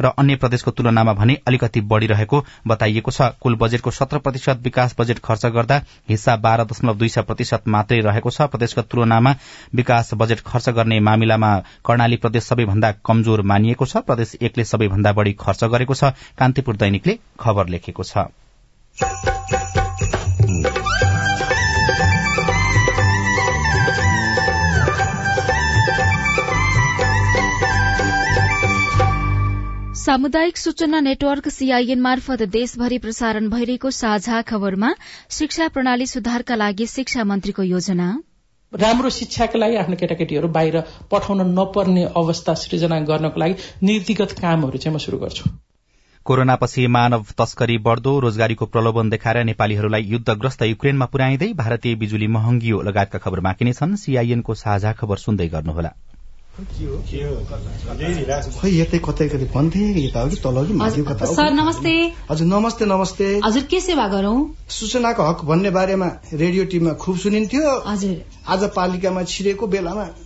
र 0.00 0.06
अन्य 0.14 0.36
प्रदेशको 0.36 0.70
तुलनामा 0.70 1.12
भने 1.14 1.34
अलिकति 1.46 1.80
बढ़िरहेको 1.82 2.44
बताइएको 2.66 3.10
छ। 3.10 3.28
कुल 3.40 3.54
बजेटको 3.56 3.90
सत्र 3.90 4.18
प्रतिशत 4.18 4.60
विकास 4.62 4.94
बजेट 4.98 5.18
खर्च 5.24 5.46
गर्दा 5.48 5.80
हिस्सा 6.08 6.36
बाह्र 6.36 6.64
दशमलव 6.64 6.96
दुई 6.96 7.08
प्रतिशत 7.18 7.68
मात्रै 7.68 8.00
रहेको 8.02 8.30
छ। 8.30 8.48
प्रदेशको 8.52 8.82
तुलनामा 8.84 9.34
विकास 9.74 10.10
बजेट 10.14 10.40
खर्च 10.46 10.68
गर्ने 10.76 11.00
मामिलामा 11.00 11.52
कर्णाली 11.86 12.16
प्रदेश 12.16 12.44
सबैभन्दा 12.44 12.92
कमजोर 13.06 13.42
मानिएको 13.44 13.86
छ। 13.86 14.04
प्रदेश 14.04 14.36
एकले 14.42 14.64
सबैभन्दा 14.66 15.12
बढ़ी 15.12 15.32
खर्च 15.40 15.64
गरेको 15.66 15.94
छ। 15.94 16.12
कान्तिपुर 16.36 16.76
दैनिकले 16.76 17.18
खबर 17.40 17.68
लेखेको 17.68 18.02
छ। 18.04 19.35
सामुदायिक 30.06 30.56
सूचना 30.56 30.98
नेटवर्क 31.00 31.48
सीआईएन 31.48 32.00
मार्फत 32.00 32.42
देशभरि 32.48 32.98
प्रसारण 32.98 33.48
भइरहेको 33.50 33.90
साझा 33.90 34.42
खबरमा 34.42 34.90
शिक्षा 35.30 35.66
प्रणाली 35.68 36.06
सुधारका 36.06 36.54
लागि 36.54 36.86
शिक्षा 36.86 37.24
मन्त्रीको 37.24 37.62
योजना। 37.62 38.06
राम्रो 38.72 39.10
शिक्षाका 39.10 39.58
लागि 39.58 39.76
आफ्नो 39.76 39.96
केटाकेटीहरू 39.96 40.48
बाहिर 40.48 40.80
पठाउन 41.10 41.42
नपर्ने 41.58 42.04
अवस्था 42.22 42.54
सृजना 42.54 43.00
गर्नको 43.10 43.40
लागि 43.40 43.54
नीतिगत 43.82 44.38
कामहरू 44.38 44.78
चाहिँ 44.78 44.94
म 44.94 45.02
शुरू 45.06 45.18
गर्छु। 45.18 45.50
कोरोनापछि 46.26 46.86
मानव 46.94 47.34
तस्करी 47.38 47.78
बढ़दो 47.82 48.18
रोजगारीको 48.20 48.66
प्रलोभन 48.66 49.10
देखाएर 49.10 49.44
नेपालीहरूलाई 49.44 50.10
युद्धग्रस्त 50.14 50.62
युक्रेनमा 50.70 51.06
पुर्याइँदै 51.10 51.52
भारतीय 51.58 51.94
बिजुली 51.96 52.26
महँगियो 52.38 52.82
लगायतका 52.82 53.18
खबर 53.26 53.40
बाँकी 53.48 53.64
नै 53.64 53.72
छन्। 53.72 53.96
सीआईएनको 53.98 54.54
साझा 54.62 54.92
खबर 55.00 55.16
सुन्दै 55.18 55.48
गर्नुहोला। 55.48 55.92
खै 58.58 58.70
यतै 58.72 58.98
कतै 58.98 59.26
कतै 59.28 59.46
भन्थे 59.54 59.80
यता 59.96 60.20
हो 60.20 60.28
कि 60.28 60.36
तल 60.36 60.56
कि 60.66 60.74
माथि 60.74 61.02
कता 61.02 61.24
सर 61.30 61.50
नमस्ते 61.52 61.92
हजुर 62.30 62.46
नमस्ते 62.46 62.84
नमस्ते 62.86 63.26
हजुर 63.44 63.64
के 63.72 63.80
सेवा 63.80 64.06
गरौं 64.08 64.38
सूचनाको 64.76 65.22
हक 65.22 65.44
भन्ने 65.44 65.70
बारेमा 65.70 66.08
रेडियो 66.34 66.64
टिममा 66.72 66.92
खुब 67.02 67.16
सुनिन्थ्यो 67.18 67.74
हजुर 67.86 68.14
आज 68.48 68.62
पालिकामा 68.76 69.22
छिरेको 69.32 69.64
बेलामा 69.66 70.06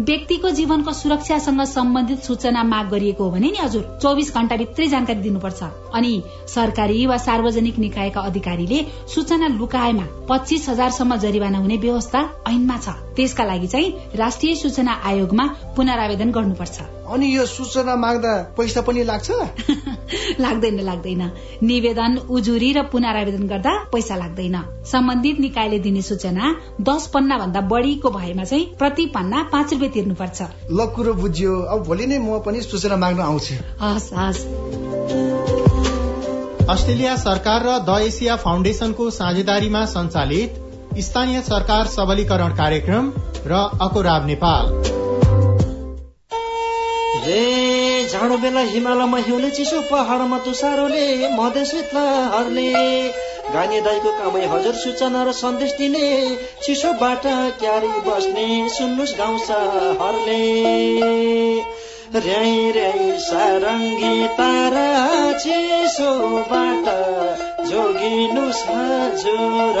व्यक्तिको 0.00 0.50
जीवनको 0.50 0.92
सुरक्षासँग 0.92 1.60
सम्बन्धित 1.64 2.22
सूचना 2.22 2.62
माग 2.62 2.88
गरिएको 2.88 3.24
हो 3.24 3.30
भने 3.30 3.50
नि 3.50 3.58
हजुर 3.62 3.98
चौबिस 4.02 4.34
घण्टाभित्रै 4.34 4.86
जानकारी 4.86 5.20
दिनुपर्छ। 5.20 5.62
अनि 5.94 6.22
सरकारी 6.48 7.06
वा 7.06 7.16
सार्वजनिक 7.16 7.78
निकायका 7.78 8.20
अधिकारीले 8.20 8.84
सूचना 9.14 9.46
लुकाएमा 9.56 10.04
पच्चिस 10.28 10.68
हजारसम्म 10.68 11.16
जरिवाना 11.16 11.58
हुने 11.58 11.76
व्यवस्था 11.76 12.20
ऐनमा 12.48 12.76
छ। 12.76 12.88
त्यसका 13.16 13.44
लागि 13.44 13.66
चाहिँ 13.66 13.94
राष्ट्रिय 14.16 14.54
सूचना 14.54 14.92
आयोगमा 15.04 15.44
पुनरावेदन 15.76 16.30
गर्नुपर्छ। 16.30 16.80
अनि 17.08 17.26
यो 17.36 17.46
सूचना 17.46 17.96
माग्दा 17.96 18.32
पैसा 18.58 18.80
पनि 18.80 19.04
लाग्छ? 19.04 19.30
लाग्दैन 20.40 20.80
लाग्दैन। 20.80 21.22
निवेदन 21.62 22.16
उजुरी 22.30 22.72
र 22.72 22.82
पुनरावेदन 22.92 23.46
गर्दा 23.46 23.72
पैसा 23.92 24.16
लाग्दैन। 24.16 24.56
सम्बन्धित 24.84 25.40
निकायले 25.40 25.78
दिने 25.78 26.02
सूचना 26.02 26.54
दस 26.80 27.06
पन्ना 27.14 27.38
भन्दा 27.38 27.60
बढ़ीको 27.60 28.10
भएमा 28.10 28.44
चाहिँ 28.44 28.66
प्रति 28.78 29.06
पन्ना 29.06 29.42
पाँच 29.52 29.72
रुपियाँ 29.72 29.85
तिर्नुपर्छ। 29.88 30.42
ल 30.70 30.86
कुरो 30.86 31.14
बुझ्यो। 31.14 31.60
अब 31.60 31.82
भोलि 31.82 32.06
नै 32.06 32.18
म 32.18 32.38
पनि 32.38 32.60
सूचना 32.62 32.96
माग्न 32.96 33.20
आउँछु। 33.20 33.54
हस् 33.80 34.12
हस्। 34.14 34.42
अस्ट्रेलिया 36.70 37.16
सरकार 37.16 37.62
र 37.62 37.78
द 37.78 37.98
एसिया 38.02 38.36
फाउन्डेशनको 38.36 39.10
साझेदारीमा 39.10 39.84
सञ्चालित 39.86 40.50
स्थानीय 40.98 41.40
सरकार 41.42 41.86
सबलीकरण 41.86 42.54
कार्यक्रम 42.56 43.12
र 43.46 43.52
अकोराब 43.80 44.26
नेपाल। 44.26 44.64
जाडो 48.06 48.36
बेला 48.38 48.60
हिमालयमा 48.60 49.18
हिउँले 49.18 49.50
चिसो 49.50 49.80
पहाडमा 49.80 50.38
तुसारोले 50.38 51.36
मधेस 51.36 51.74
हरले 51.74 52.66
गाने 53.56 53.80
दाईको 53.80 54.10
कामै 54.12 54.44
हजुर 54.48 54.74
सूचना 54.76 55.20
र 55.24 55.32
सन्देश 55.32 55.70
दिने। 55.76 56.06
चिसोबाट 56.64 57.24
क्यारी 57.60 57.92
बस्ने 58.06 58.46
सुन्नुहोस् 58.68 59.16
गाउँछ 59.18 59.48
हरले 60.00 60.42
र्याई 62.26 62.58
र्याई 62.76 63.06
सारङ्गी 63.20 64.12
तारा 64.38 64.84
चिसोबाट 65.44 66.92
जोगिनुहोस् 67.70 68.62
हजुर 68.68 69.80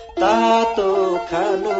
तातो 0.19 0.91
खानु 1.29 1.75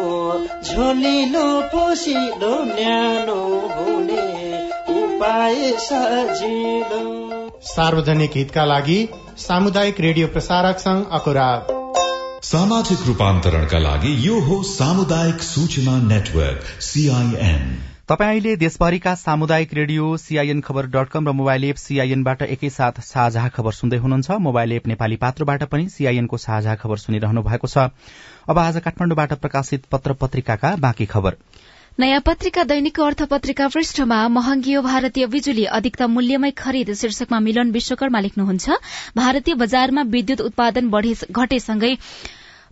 झोलिलो 0.64 1.48
पोसिलो 1.72 2.54
न्यानो 2.66 3.42
हुने 3.76 4.26
उपाय 4.96 5.72
सजिलो। 5.88 7.02
सार्वजनिक 7.66 8.32
हितका 8.36 8.66
लागि 8.66 9.00
सामुदायिक 9.38 10.00
रेडियो 10.02 10.28
प्रसारक 10.28 10.80
संघ 10.80 11.04
अकुराब 11.12 11.78
सामाजिक 12.44 13.06
रूपान्तरणका 13.08 13.80
लागि 13.80 14.14
यो 14.28 14.40
हो 14.42 14.62
सामुदायिक 14.64 15.42
सूचना 15.44 15.98
नेटवर्क 16.08 16.64
सीआईएन 16.82 17.64
तपाईँ 18.12 18.30
अहिले 18.30 18.56
देशभरिका 18.56 19.14
सामुदायिक 19.16 19.74
रेडियो 19.74 20.06
सीआईएन 20.18 20.62
खबर 20.62 20.86
डट 20.86 21.10
कम 21.10 21.28
र 21.28 21.32
मोबाइल 21.32 21.64
एप 21.64 21.76
सीआईएनबाट 21.76 22.42
एकैसाथ 22.44 23.00
साझा 23.00 23.48
खबर 23.48 23.72
सुन्दै 23.72 23.98
हुनुहुन्छ। 23.98 24.32
मोबाइल 24.48 24.72
एप 24.72 24.88
नेपाली 24.88 25.16
पात्रोबाट 25.16 25.64
पनि 25.72 25.88
सीआईएनको 25.90 26.38
साझा 26.38 26.76
खबर 26.76 26.98
सुनिरहनु 26.98 27.42
भएको 27.42 27.68
छ। 27.68 27.88
अब 28.50 28.60
आज 28.60 28.80
काठमाडौँबाट 28.84 29.34
प्रकाशित 29.40 29.86
पत्र 29.88 30.14
पत्रिकाका 30.14 30.76
बाँकी 30.78 31.06
खबर। 31.06 31.38
नयाँ 32.00 32.20
पत्रिका 32.26 32.64
दैनिकको 32.64 33.04
अर्थ 33.04 33.24
पत्रिका 33.32 33.68
पृष्ठमा 33.68 34.20
महँगियो 34.30 34.82
भारतीय 34.82 35.26
बिजुली 35.32 35.66
अधिकतम 35.72 36.12
मूल्यमै 36.12 36.52
खरिद 36.58 36.94
शीर्षकमा 36.96 37.40
मिलन 37.40 37.72
विश्वकर्मा 37.72 38.20
लेख्नुहुन्छ। 38.20 38.70
भारतीय 39.16 39.56
बजारमा 39.56 40.04
विद्युत 40.12 40.42
उत्पादन 40.42 40.92
घटेसँगै 40.92 41.96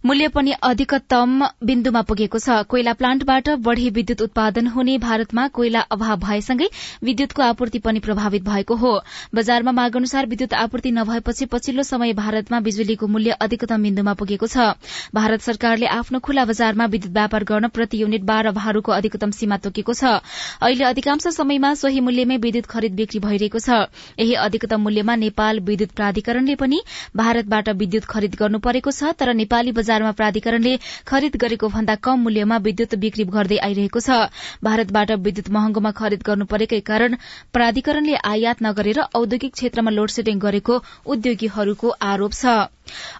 मूल्य 0.05 0.27
पनि 0.29 0.51
अधिकतम 0.63 1.31
बिन्दुमा 1.63 2.01
पुगेको 2.01 2.39
छ। 2.39 2.63
कोइला 2.65 2.91
प्लान्टबाट 2.93 3.49
बढ़ी 3.59 3.89
विद्युत 3.89 4.21
उत्पादन 4.21 4.67
हुने 4.67 4.97
भारतमा 4.97 5.47
कोइला 5.49 5.79
अभाव 5.91 6.19
भएसँगै 6.19 6.67
विद्युतको 7.03 7.41
आपूर्ति 7.43 7.79
पनि 7.79 7.99
प्रभावित 7.99 8.43
भएको 8.43 8.75
हो। 8.75 8.91
बजारमा 9.35 9.71
माग 9.71 9.95
अनुसार 9.95 10.25
विद्युत 10.25 10.53
आपूर्ति 10.55 10.91
नभएपछि 10.91 11.45
पछिल्लो 11.45 11.83
समय 11.83 12.13
भारतमा 12.13 12.59
बिजुलीको 12.59 13.07
मूल्य 13.07 13.31
अधिकतम 13.41 13.83
बिन्दुमा 13.83 14.13
पुगेको 14.13 14.47
छ। 14.47 14.69
भारत 15.13 15.41
सरकारले 15.41 15.87
आफ्नो 15.89 16.19
खुला 16.19 16.45
बजारमा 16.45 16.85
विद्युत 16.87 17.13
व्यापार 17.13 17.43
गर्न 17.43 17.67
प्रति 17.69 18.01
युनिट 18.01 18.23
बाह्र 18.23 18.51
भारूको 18.51 18.91
अधिकतम 18.93 19.31
सीमा 19.31 19.57
तोकेको 19.59 19.93
छ। 19.93 20.15
अहिले 20.63 20.85
अधिकांश 20.85 21.27
समयमा 21.35 21.73
सोही 21.75 21.99
मूल्यमै 21.99 22.37
विद्युत 22.39 22.65
खरिद 22.67 22.95
बिक्री 22.95 23.19
भइरहेको 23.19 23.59
छ। 23.59 23.83
यही 24.15 24.33
अधिकतम 24.39 24.81
मूल्यमा 24.81 25.15
नेपाल 25.17 25.59
विद्युत 25.67 25.91
प्राधिकरणले 25.91 26.55
पनि 26.55 26.81
भारतबाट 27.15 27.69
विद्युत 27.75 28.05
खरिद 28.07 28.35
गर्नु 28.39 28.59
परेको 28.63 28.91
छ 28.91 29.13
तर 29.19 29.33
नेपाली 29.35 29.71
बजारमा 29.89 30.11
प्राधिकरणले 30.13 30.73
खरिद 31.07 31.35
गरेको 31.41 31.67
भन्दा 31.69 31.95
कम 32.05 32.21
मूल्यमा 32.21 32.57
विद्युत 32.61 32.93
बिक्री 33.03 33.23
गर्दै 33.27 33.57
आइरहेको 33.67 33.99
छ। 33.99 34.17
भारतबाट 34.61 35.11
विद्युत 35.25 35.49
महँगोमा 35.49 35.91
खरिद 35.97 36.21
गर्नु 36.23 36.45
परेकै 36.45 36.79
कारण 36.85 37.17
प्राधिकरणले 37.53 38.15
आयात 38.31 38.61
नगरेर 38.61 38.99
औद्योगिक 39.15 39.53
क्षेत्रमा 39.53 39.91
लोडसेडिङ 39.91 40.37
गरेको 40.39 40.81
उद्योगीहरूको 41.09 41.95
आरोप 42.05 42.33
छ। 42.33 42.59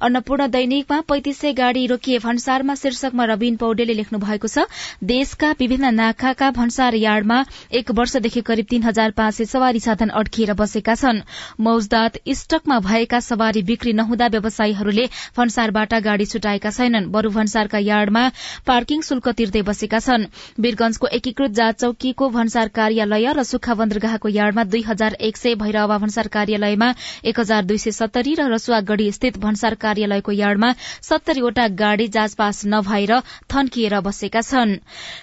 अन्नपूर्ण 0.01 0.47
दैनिकमा 0.51 0.99
पैंतिसै 1.09 1.53
गाड़ी 1.53 1.85
रोकिए 1.87 2.19
भन्सारमा 2.25 2.75
शीर्षकमा 2.81 3.25
रविन 3.31 3.55
पौडेलले 3.63 3.93
लेख्नु 3.93 4.19
भएको 4.19 4.47
छ 4.47 4.65
देशका 5.11 5.51
विभिन्न 5.59 5.93
नाखाका 5.95 6.49
भन्सार 6.59 6.95
यार्डमा 6.95 7.39
एक 7.79 7.91
वर्षदेखि 7.99 8.41
करिब 8.49 8.65
तीन 8.69 8.83
हजार 8.83 9.11
पाँच 9.17 9.35
सय 9.35 9.45
सवारी 9.53 9.79
साधन 9.79 10.09
अड्किएर 10.19 10.53
बसेका 10.59 10.95
छन्। 10.95 11.21
मौजदात 11.61 12.17
स्टकमा 12.39 12.79
भएका 12.87 13.19
सवारी 13.21 13.61
बिक्री 13.63 13.93
नहुँदा 13.93 14.27
व्यवसायीहरूले 14.35 15.05
भन्सारबाट 15.37 15.93
गाड़ी 16.03 16.25
छुटाएका 16.25 16.69
छैनन्। 16.71 17.09
बरू 17.11 17.29
भन्सारका 17.31 17.79
यार्डमा 17.79 18.23
पार्किङ 18.67 19.01
शुल्क 19.09 19.27
तिर्दै 19.39 19.61
बसेका 19.69 19.99
छन्। 19.99 20.25
वीरगंजको 20.59 21.07
एकीकृत 21.19 21.51
जाँच 21.59 21.79
चौकीको 21.81 22.29
भन्सार 22.29 22.67
कार्यालय 22.79 23.33
र 23.33 23.43
सुक्खा 23.43 23.73
बन्दरगाहको 23.75 24.29
यार्डमा 24.29 24.63
दुई 24.71 24.81
हजार 24.87 25.13
एक 25.29 25.37
सय 25.37 25.55
भैरवा 25.55 25.97
भन्सार 25.97 26.27
कार्यालयमा 26.29 26.89
एक 27.25 27.39
हजार 27.39 27.65
दुई 27.65 27.77
सय 27.77 27.91
सत्तरी 27.99 28.33
र 28.35 28.47
रसुवागढ़ी 28.53 29.11
स्थित 29.11 29.37
भन्सार 29.39 29.58
कार्यालयको 29.77 30.31
यार्डमा 30.31 30.71
सत्तरीवटा 31.01 31.67
गाड़ी 31.75 32.07
जाँचपास 32.09 32.61
नभएर 32.65 33.19
थन्किएर 33.53 33.99
बसेका 34.01 34.41
छन्। 34.41 34.75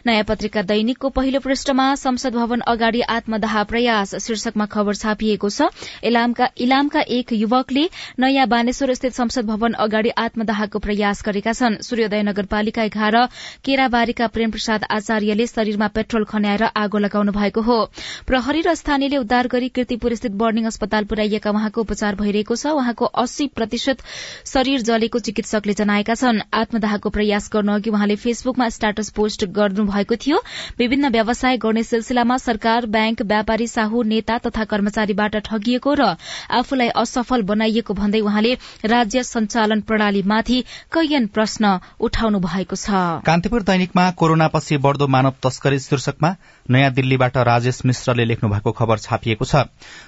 नयाँ 0.06 0.24
पत्रिका 0.24 0.62
दैनिकको 0.64 1.08
पहिलो 1.10 1.40
पृष्ठमा 1.40 1.94
संसद 1.96 2.34
भवन 2.34 2.60
अगाडि 2.66 3.00
आत्मदाह 3.10 3.62
प्रयास 3.64 4.14
शीर्षकमा 4.16 4.66
खबर 4.66 4.94
छापिएको 4.96 5.48
छ 5.50 5.70
इलामका 6.04 7.00
एक 7.10 7.32
युवकले 7.34 7.88
नयाँ 8.18 8.46
बानेश्वर 8.48 8.94
स्थित 8.94 9.12
संसद 9.14 9.46
भवन 9.46 9.72
अगाडि 9.78 10.10
आत्मदाहको 10.18 10.78
प्रयास 10.78 11.22
गरेका 11.26 11.52
छन्। 11.52 11.76
सूर्योदय 11.82 12.22
नगरपालिका 12.22 12.82
एघार 12.82 13.16
केराबारीका 13.64 14.26
प्रेम 14.28 14.50
प्रसाद 14.50 14.84
आचार्यले 14.90 15.46
शरीरमा 15.46 15.88
पेट्रोल 15.88 16.24
खन्याएर 16.24 16.62
आगो 16.76 16.98
लगाउनु 16.98 17.32
भएको 17.32 17.60
हो। 17.62 17.78
प्रहरी 18.26 18.60
र 18.60 18.74
स्थानीयले 18.74 19.16
उद्धार 19.16 19.46
गरी 19.48 19.68
किर्तिपुर 19.70 20.14
स्थित 20.14 20.32
बोर्डिङ 20.34 20.66
अस्पताल 20.66 21.04
पुर्याइएका 21.04 21.50
उहाँको 21.50 21.80
उपचार 21.80 22.14
भइरहेको 22.16 22.56
छ। 22.56 22.66
उहाँको 22.76 23.04
अस्सी 23.16 23.46
प्रतिशत 23.56 24.02
शरीर 24.46 24.82
जलेको 24.82 25.18
चिकित्सकले 25.20 25.74
जनाएका 25.74 26.14
छन्। 26.14 26.40
आत्मदाहको 26.54 27.10
प्रयास 27.10 27.50
गर्नु 27.52 27.72
अघि 27.72 27.90
उहाँले 27.90 28.16
फेसबुकमा 28.16 28.68
स्टाटस 28.68 29.10
पोस्ट 29.10 29.44
गर्नुभएको 29.52 30.16
थियो। 30.16 30.38
विभिन्न 30.78 31.08
व्यवसाय 31.10 31.56
गर्ने 31.58 31.82
सिलसिलामा 31.84 32.36
सरकार 32.38 32.86
ब्याङ्क 32.88 33.22
व्यापारी 33.24 33.66
साहु 33.66 34.02
नेता 34.04 34.38
तथा 34.46 34.64
कर्मचारीबाट 34.66 35.36
ठगिएको 35.46 35.94
र 35.94 36.14
आफूलाई 36.52 36.88
असफल 36.96 37.42
बनाइएको 37.44 37.94
भन्दै 37.94 38.20
उहाँले 38.20 38.52
राज्य 38.86 39.22
संचालन 39.24 39.80
प्रणालीमाथि 39.82 40.60
कैयन 40.92 41.26
प्रश्न 41.28 41.78
उठाउनु 42.00 42.38
भएको 42.40 42.76
छ। 42.76 43.22
कान्तिपुर 43.26 43.62
दैनिकमा 43.62 44.10
कोरोनापछि 44.16 44.76
बढ़दो 44.78 45.06
मानव 45.08 45.34
तस्करी 45.42 45.78
शीर्षकमा 45.78 46.34
नयाँ 46.66 46.92
दिल्लीबाट 46.92 47.36
राजेश 47.46 47.80
मिश्रले 47.86 48.24
लेख्नु 48.24 48.50
भएको 48.50 48.72
खबर 48.72 48.98
छापिएको 48.98 49.44
छ। 49.44 49.64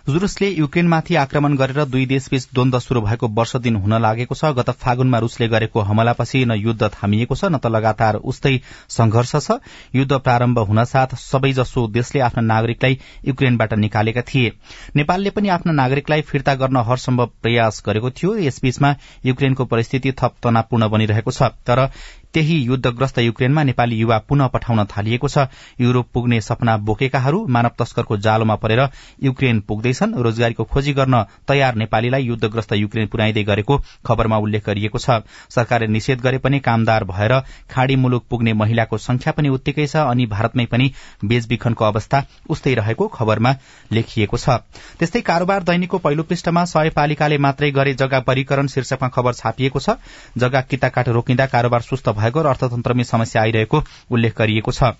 जुरुसले 0.08 0.48
युक्रेनमाथि 0.50 1.14
आक्रमण 1.16 1.56
गरेर 1.56 1.84
दुई 1.86 2.06
देशबीच 2.06 2.48
द्वन्द 2.54 2.78
शुरू 2.78 3.00
भएको 3.00 3.28
वर्ष 3.28 3.56
दिन 3.58 3.76
हुन 3.76 3.92
लागेको 4.08 4.34
छ। 4.34 4.52
गत 4.56 4.70
फागुनमा 4.80 5.18
रूसले 5.18 5.48
गरेको 5.48 5.80
हमलापछि 5.84 6.44
न 6.44 6.52
युद्ध 6.56 6.90
थामिएको 6.94 7.34
छ 7.34 7.44
न 7.44 7.58
त 7.58 7.66
लगातार 7.68 8.16
उस्तै 8.24 8.56
संघर्ष 8.88 9.36
छ। 9.38 9.60
युद्ध 9.94 10.12
प्रारम्भ 10.18 10.58
हुनसाथ 10.58 11.14
सबैजसो 11.18 11.86
देशले 11.88 12.20
आफ्ना 12.20 12.42
नागरिकलाई 12.44 12.98
युक्रेनबाट 13.26 13.74
निकालेका 13.76 14.22
थिए। 14.24 14.52
नेपालले 14.96 15.30
पनि 15.30 15.48
आफ्ना 15.48 15.72
नागरिकलाई 15.74 16.22
फिर्ता 16.22 16.54
गर्न 16.54 16.76
हरसम्भव 16.88 17.26
प्रयास 17.42 17.82
गरेको 17.86 18.10
थियो। 18.10 18.36
यसबीचमा 18.38 18.94
युक्रेनको 19.26 19.64
परिस्थिति 19.64 20.12
थप 20.12 20.34
तनावपूर्ण 20.42 20.88
बनिरहेको 20.88 21.30
छ। 21.30 21.42
तर 21.66 21.88
त्यही 22.34 22.56
युद्धग्रस्त 22.62 23.18
युक्रेनमा 23.18 23.62
नेपाली 23.62 23.96
युवा 23.96 24.18
पुनः 24.28 24.46
पठाउन 24.48 24.84
थालिएको 24.86 25.28
छ। 25.28 25.46
युरोप 25.80 26.08
पुग्ने 26.14 26.40
सपना 26.40 26.76
बोकेकाहरू 26.78 27.46
मानव 27.48 27.70
तस्करको 27.78 28.16
जालोमा 28.18 28.54
परेर 28.54 28.80
युक्रेन 29.22 29.60
पुग्दैछन्। 29.60 30.14
रोजगारीको 30.18 30.64
खोजी 30.64 30.92
गर्न 30.92 31.22
तयार 31.48 31.74
नेपालीलाई 31.76 32.22
युद्धग्रस्त 32.24 32.72
युक्रेन 32.74 33.06
पुर्याइँदै 33.06 33.44
गरेको 33.44 33.78
खबरमा 34.06 34.36
उल्लेख 34.38 34.66
गरिएको 34.66 34.98
छ। 34.98 35.22
सरकारले 35.48 35.86
निषेध 35.88 36.20
गरे 36.20 36.38
पनि 36.38 36.58
कामदार 36.60 37.04
भएर 37.04 37.38
खाड़ी 37.70 37.96
मुलुक 37.96 38.26
पुग्ने 38.30 38.52
महिलाको 38.54 38.98
संख्या 38.98 39.32
पनि 39.32 39.48
उत्तिकै 39.48 39.86
छ 39.86 40.04
अनि 40.06 40.26
भारतमै 40.28 40.66
पनि 40.66 40.90
बेचबिखनको 41.24 41.84
अवस्था 41.84 42.24
उस्तै 42.48 42.74
रहेको 42.74 43.08
खबरमा 43.08 43.54
लेखिएको 43.92 44.36
छ। 44.36 44.60
त्यस्तै 44.98 45.20
कारोबार 45.22 45.62
दैनिकको 45.64 45.98
पहिलो 45.98 46.22
पृष्ठमा 46.24 46.64
सय 46.66 46.90
पालिकाले 46.92 47.38
मात्रै 47.38 47.70
गरे 47.70 47.94
जग्गा 47.94 48.18
वर्गीकरण 48.28 48.66
शीर्षकमा 48.68 49.08
खबर 49.08 49.32
छापिएको 49.34 49.80
छ। 49.80 49.96
जग्गा 50.38 50.60
किताकाट 50.70 51.08
रोकिँदा 51.10 51.46
कारोबार 51.48 51.80
सुस्त 51.82 52.08
भएको 52.18 52.42
र 52.42 52.46
अर्थतन्त्रमै 52.48 53.04
समस्या 53.04 53.42
आइरहेको 53.42 53.84
उल्लेख 54.10 54.38
गरिएको 54.38 54.72
छ। 54.72 54.94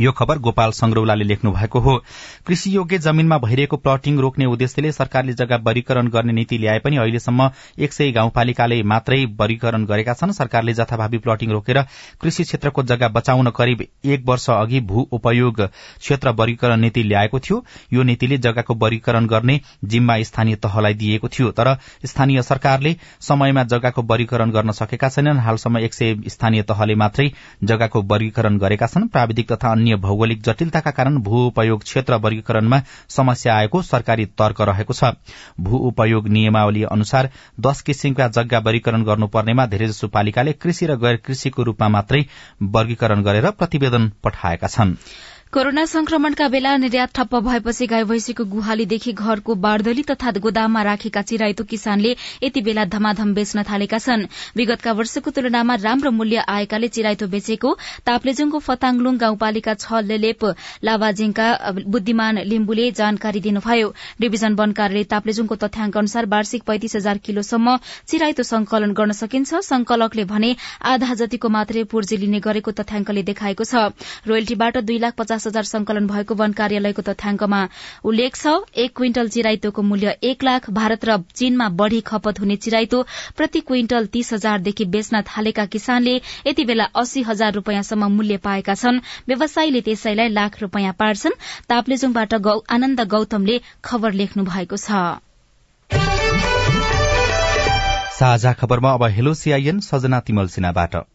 यो 0.00 0.12
खबर 0.12 0.38
गोपाल 0.38 0.70
संग्रौलाले 0.72 1.24
लेख्नु 1.24 1.50
भएको 1.52 1.80
हो। 1.80 1.96
कृषि 2.46 2.74
योग्य 2.76 2.98
जमीनमा 2.98 3.38
भइरहेको 3.38 3.76
प्लटिङ 3.76 4.18
रोक्ने 4.18 4.46
उद्देश्यले 4.46 4.92
सरकारले 4.92 5.32
जग्गा 5.32 5.56
वर्गीकरण 5.62 6.08
गर्ने 6.08 6.32
नीति 6.32 6.58
ल्याए 6.58 6.78
पनि 6.78 6.96
अहिलेसम्म 6.96 7.50
एक 7.78 7.92
सय 7.92 8.10
गाउँपालिकाले 8.12 8.82
मात्रै 8.84 9.24
वर्गीकरण 9.38 9.84
गरेका 9.84 10.12
छन्। 10.14 10.32
सरकारले 10.32 10.74
जथाभावी 10.74 11.18
प्लटिङ 11.18 11.50
रोकेर 11.50 11.82
कृषि 12.20 12.44
क्षेत्रको 12.44 12.82
जग्गा 12.82 13.08
बचाउन 13.10 13.50
करिब 13.50 13.84
एक 14.06 14.24
वर्ष 14.26 14.48
अघि 14.50 14.80
भू 14.82 15.06
उपयोग 15.12 15.60
क्षेत्र 15.60 16.30
वर्गीकरण 16.32 16.80
नीति 16.80 17.02
ल्याएको 17.02 17.40
थियो। 17.40 17.64
यो 17.92 18.02
नीतिले 18.02 18.38
जग्गाको 18.38 18.74
वर्गीकरण 18.76 19.26
गर्ने 19.26 19.60
जिम्मा 19.84 20.18
स्थानीय 20.22 20.56
तहलाई 20.56 20.94
दिएको 20.94 21.28
थियो। 21.28 21.50
तर 21.52 21.76
स्थानीय 22.06 22.42
सरकारले 22.42 22.96
समयमा 23.20 23.64
जग्गाको 23.64 24.02
वर्गीकरण 24.04 24.50
गर्न 24.50 24.72
सकेका 24.72 25.08
छैनन्। 25.08 25.38
हालसम्म 25.40 25.78
एक 25.78 25.94
स्थानीय 25.94 26.62
तहले 26.62 26.94
मात्रै 26.94 27.30
जग्गाको 27.62 28.02
वर्गीकरण 28.04 28.58
गरेका 28.58 28.86
छन्। 28.86 29.08
प्राविधिक 29.08 29.52
तथा 29.52 29.74
अन्य 29.82 29.96
भौगोलिक 29.98 30.42
जटिलताका 30.42 30.90
कारण 30.90 31.16
भू 31.22 31.46
उपयोग 31.46 31.82
क्षेत्र 31.82 32.14
वर्गीकरणमा 32.24 32.80
समस्या 33.10 33.54
आएको 33.54 33.82
सरकारी 33.82 34.26
तर्क 34.38 34.60
रहेको 34.62 34.94
छ। 34.94 35.10
भू 35.60 35.78
उपयोग 35.88 36.28
नियमावली 36.28 36.82
अनुसार 36.92 37.30
दश 37.60 37.80
किसिमका 37.82 38.28
जग्गा 38.38 38.58
वर्गीकरण 38.60 39.02
गर्नुपर्नेमा 39.04 39.66
धेरैजसो 39.66 40.08
पालिकाले 40.08 40.52
कृषि 40.62 40.86
र 40.86 40.96
गैर 41.02 41.16
कृषिको 41.26 41.62
रूपमा 41.62 41.88
मात्रै 41.88 42.24
वर्गीकरण 42.62 43.22
गरेर 43.22 43.50
प्रतिवेदन 43.58 44.10
पठाएका 44.24 44.68
छनृ। 44.68 44.96
कोरोना 45.52 45.84
संक्रमणका 45.86 46.46
बेला 46.48 46.76
निर्यात 46.76 47.08
ठप्प 47.14 47.34
भएपछि 47.44 47.86
गाई 47.86 48.04
भैंसीको 48.08 48.44
गुहालीदेखि 48.52 49.12
घरको 49.12 49.54
बारदली 49.60 50.02
तथा 50.10 50.30
गोदाममा 50.40 50.82
राखेका 50.82 51.22
चिराइतो 51.22 51.64
किसानले 51.68 52.14
यति 52.42 52.60
बेला 52.64 52.84
धमाधम 52.88 53.34
बेच्न 53.34 53.62
थालेका 53.68 53.98
छन्। 53.98 54.24
विगतका 54.56 54.92
वर्षको 54.96 55.30
तुलनामा 55.30 55.74
राम्रो 55.82 56.10
मूल्य 56.10 56.44
आएकाले 56.48 56.88
चिराइतो 56.88 57.26
बेचेको 57.28 57.72
ताप्लेजुङको 58.06 58.58
फताङलुङ 58.58 59.16
गाउँपालिका 59.18 59.74
छ 59.74 60.00
लेलेप। 60.08 60.44
लावाजिङका 60.88 61.48
बुद्धिमान 61.84 62.38
लिम्बुले 62.48 62.90
जानकारी 62.96 63.40
दिनुभयो। 63.44 63.92
डिभिजन 64.20 64.56
वन 64.56 64.72
कार्यालय 64.72 65.04
ताप्लेजुङको 65.12 65.60
तथ्याङ्क 65.68 65.96
अनुसार 65.98 66.30
वार्षिक 66.32 66.62
पैंतिस 66.64 66.96
हजार 66.96 67.18
किलोसम्म 67.28 67.76
चिराइतो 68.08 68.48
संकलन 68.52 68.96
गर्न 68.96 69.12
सकिन्छ। 69.20 69.60
संकलकले 69.68 70.24
भने 70.32 70.56
आधा 70.96 71.12
जतिको 71.20 71.52
मात्रै 71.60 71.84
पूर्जी 71.92 72.16
लिने 72.24 72.40
गरेको 72.40 72.76
तथ्याङ्कले 72.80 73.28
देखाएको 73.30 73.64
छ। 73.64 73.92
रोयल्टीबाट 74.26 74.84
दुई 74.88 74.98
लाख 74.98 75.20
पचास 75.20 75.40
हजार 75.46 75.64
संकलन 75.64 76.06
भएको 76.06 76.34
वन 76.34 76.52
कार्यालयको 76.52 77.02
तथ्याङ्कमा 77.02 77.60
उल्लेख 78.04 78.36
छ 78.36 78.54
एक 78.76 78.96
क्विन्टल 78.96 79.28
चिराइतोको 79.28 79.82
मूल्य 79.82 80.16
एक 80.22 80.44
लाख 80.44 80.70
भारत 80.70 81.04
र 81.04 81.18
चीनमा 81.34 81.68
बढ़ी 81.80 82.00
खपत 82.02 82.40
हुने 82.40 82.56
चिराइतो 82.56 83.02
प्रति 83.36 83.60
क्विन्टल 83.60 84.06
तीस 84.06 84.32
हजारदेखि 84.32 84.84
बेच्न 84.92 85.22
थालेका 85.28 85.66
किसानले 85.66 86.14
यति 86.46 86.64
बेला 86.64 86.84
अस्सी 86.96 87.22
हजार 87.22 87.52
रूपियाँसम्म 87.52 88.10
मूल्य 88.12 88.36
पाएका 88.44 88.74
छन्। 88.74 89.00
व्यवसायीले 89.28 89.80
त्यसैलाई 89.80 90.28
लाख 90.28 90.60
रूपियाँ 90.62 90.92
पार्छन्। 90.98 91.38
ताप्लेजुङबाट 91.68 92.34
आनन्द 92.70 93.00
गौतमले 93.08 93.60
खबर 93.84 94.12
लेख्नु 94.12 94.44
भएको 94.44 94.76
छ। 94.76 95.20
साझा 98.18 98.52
खबरमा 98.52 98.92
अब 98.92 99.04
हेलो 99.10 99.34
सीआईएन 99.34 99.80
सजना 99.80 100.20
तिमल 100.20 100.46
सिन्हाबाट। 100.48 101.11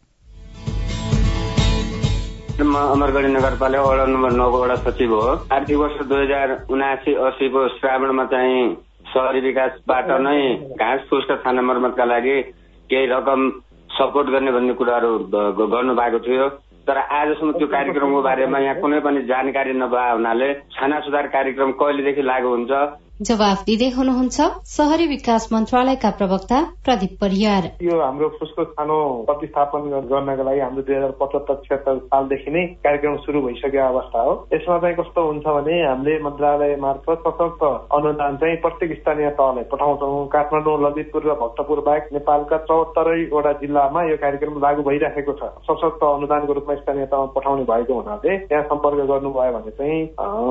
अमरगढी 2.57 3.27
नगरपालिका 3.29 3.81
वडा 3.83 4.05
नम्बर 4.07 4.31
नौको 4.33 4.57
वडा 4.61 4.75
सचिव 4.81 5.13
हो। 5.13 5.33
आर्थिक 5.53 5.77
वर्ष 5.77 5.97
दुई 6.09 6.21
हजार 6.21 6.49
उनासी 6.73 7.13
अस्सीको 7.13 7.67
श्रावणमा 7.69 8.23
चाहिँ 8.33 8.63
शहरी 9.13 9.39
विकासबाट 9.41 10.09
नै 10.25 10.41
घाँस 10.73 11.01
फुस 11.09 11.27
र 11.29 11.35
थाना 11.45 11.61
मर्मतका 11.61 12.05
लागि 12.05 12.41
केही 12.89 13.05
रकम 13.13 13.49
सपोर्ट 13.89 14.29
गर्ने 14.33 14.51
भन्ने 14.51 14.73
कुराहरू 14.73 15.11
गर्नु 15.29 15.93
भएको 16.01 16.19
थियो। 16.25 16.47
तर 16.87 16.97
आजसम्म 16.97 17.51
त्यो 17.61 17.67
कार्यक्रमको 17.67 18.21
बारेमा 18.25 18.59
यहाँ 18.59 18.81
कुनै 18.81 18.99
पनि 19.05 19.21
जानकारी 19.29 19.73
नभए 19.77 20.09
हुनाले 20.11 20.53
छाना 20.73 20.99
सुधार 21.05 21.27
कार्यक्रम 21.37 21.71
कहिलेदेखि 21.77 22.21
लागू 22.25 22.49
हुन्छ 22.49 22.71
जवाफ 23.17 23.61
दिँदै 23.65 23.87
हुनुहुन्छ 23.93 24.45
शहरी 24.71 25.05
विकास 25.07 25.47
मन्त्रालयका 25.51 26.09
प्रवक्ता 26.17 26.57
प्रदीप 26.85 27.13
परियार। 27.21 27.63
यो 27.81 27.95
हाम्रो 28.01 28.27
फुसको 28.37 28.65
खानो 28.77 28.97
प्रतिस्थापन 29.29 29.87
गर्नका 30.11 30.43
लागि 30.43 30.59
हाम्रो 30.59 30.81
दुई 30.85 30.95
हजार 30.95 31.13
पचहत्तर 31.21 31.55
छिहत्तर 31.63 31.97
सालदेखि 32.13 32.51
नै 32.53 32.61
कार्यक्रम 32.85 33.15
सुरु 33.23 33.41
भइसकेको 33.41 33.87
अवस्था 33.87 34.21
हो। 34.21 34.33
यसमा 34.53 34.77
चाहिँ 34.83 34.95
कस्तो 34.99 35.23
हुन्छ 35.27 35.45
भने 35.47 35.79
हामीले 35.81 36.19
मन्त्रालय 36.25 36.75
मार्फत 36.85 37.25
सशक्त 37.25 37.63
अनुदान 37.97 38.37
चाहिँ 38.37 38.57
प्रत्येक 38.61 38.93
स्थानीय 39.01 39.29
तहलाई 39.41 39.65
पठाउँछौँ। 39.73 40.27
काठमाडौँ 40.37 40.77
ललितपुर 40.85 41.25
र 41.25 41.33
भक्तपुर 41.41 41.81
बाहेक 41.89 42.13
नेपालका 42.13 42.57
चौहत्तरैवटा 42.69 43.53
जिल्लामा 43.65 44.05
यो 44.11 44.17
कार्यक्रम 44.25 44.61
लागू 44.67 44.85
भइराखेको 44.91 45.37
छ। 45.41 45.51
सशक्त 45.65 46.05
अनुदानको 46.11 46.53
रूपमा 46.53 46.75
स्थानीय 46.85 47.09
तहमा 47.09 47.33
पठाउने 47.33 47.65
भएको 47.73 47.99
हुनाले 47.99 48.37
त्यहाँ 48.45 48.63
सम्पर्क 48.69 49.09
गर्नुभयो 49.09 49.57
भने 49.57 49.75
चाहिँ 49.81 49.99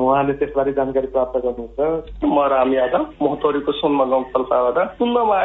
उहाँले 0.03 0.37
त्यसबारे 0.43 0.77
जानकारी 0.83 1.15
प्राप्त 1.15 1.41
गर्नुहुन्छ। 1.47 2.15
राम 2.57 2.73
यादव 2.73 3.05
मोहतोरीको 3.21 3.71
सुनमा 3.79 4.05
गाउँपालिकाबाट 4.11 4.97
सुन्नमा 4.97 5.37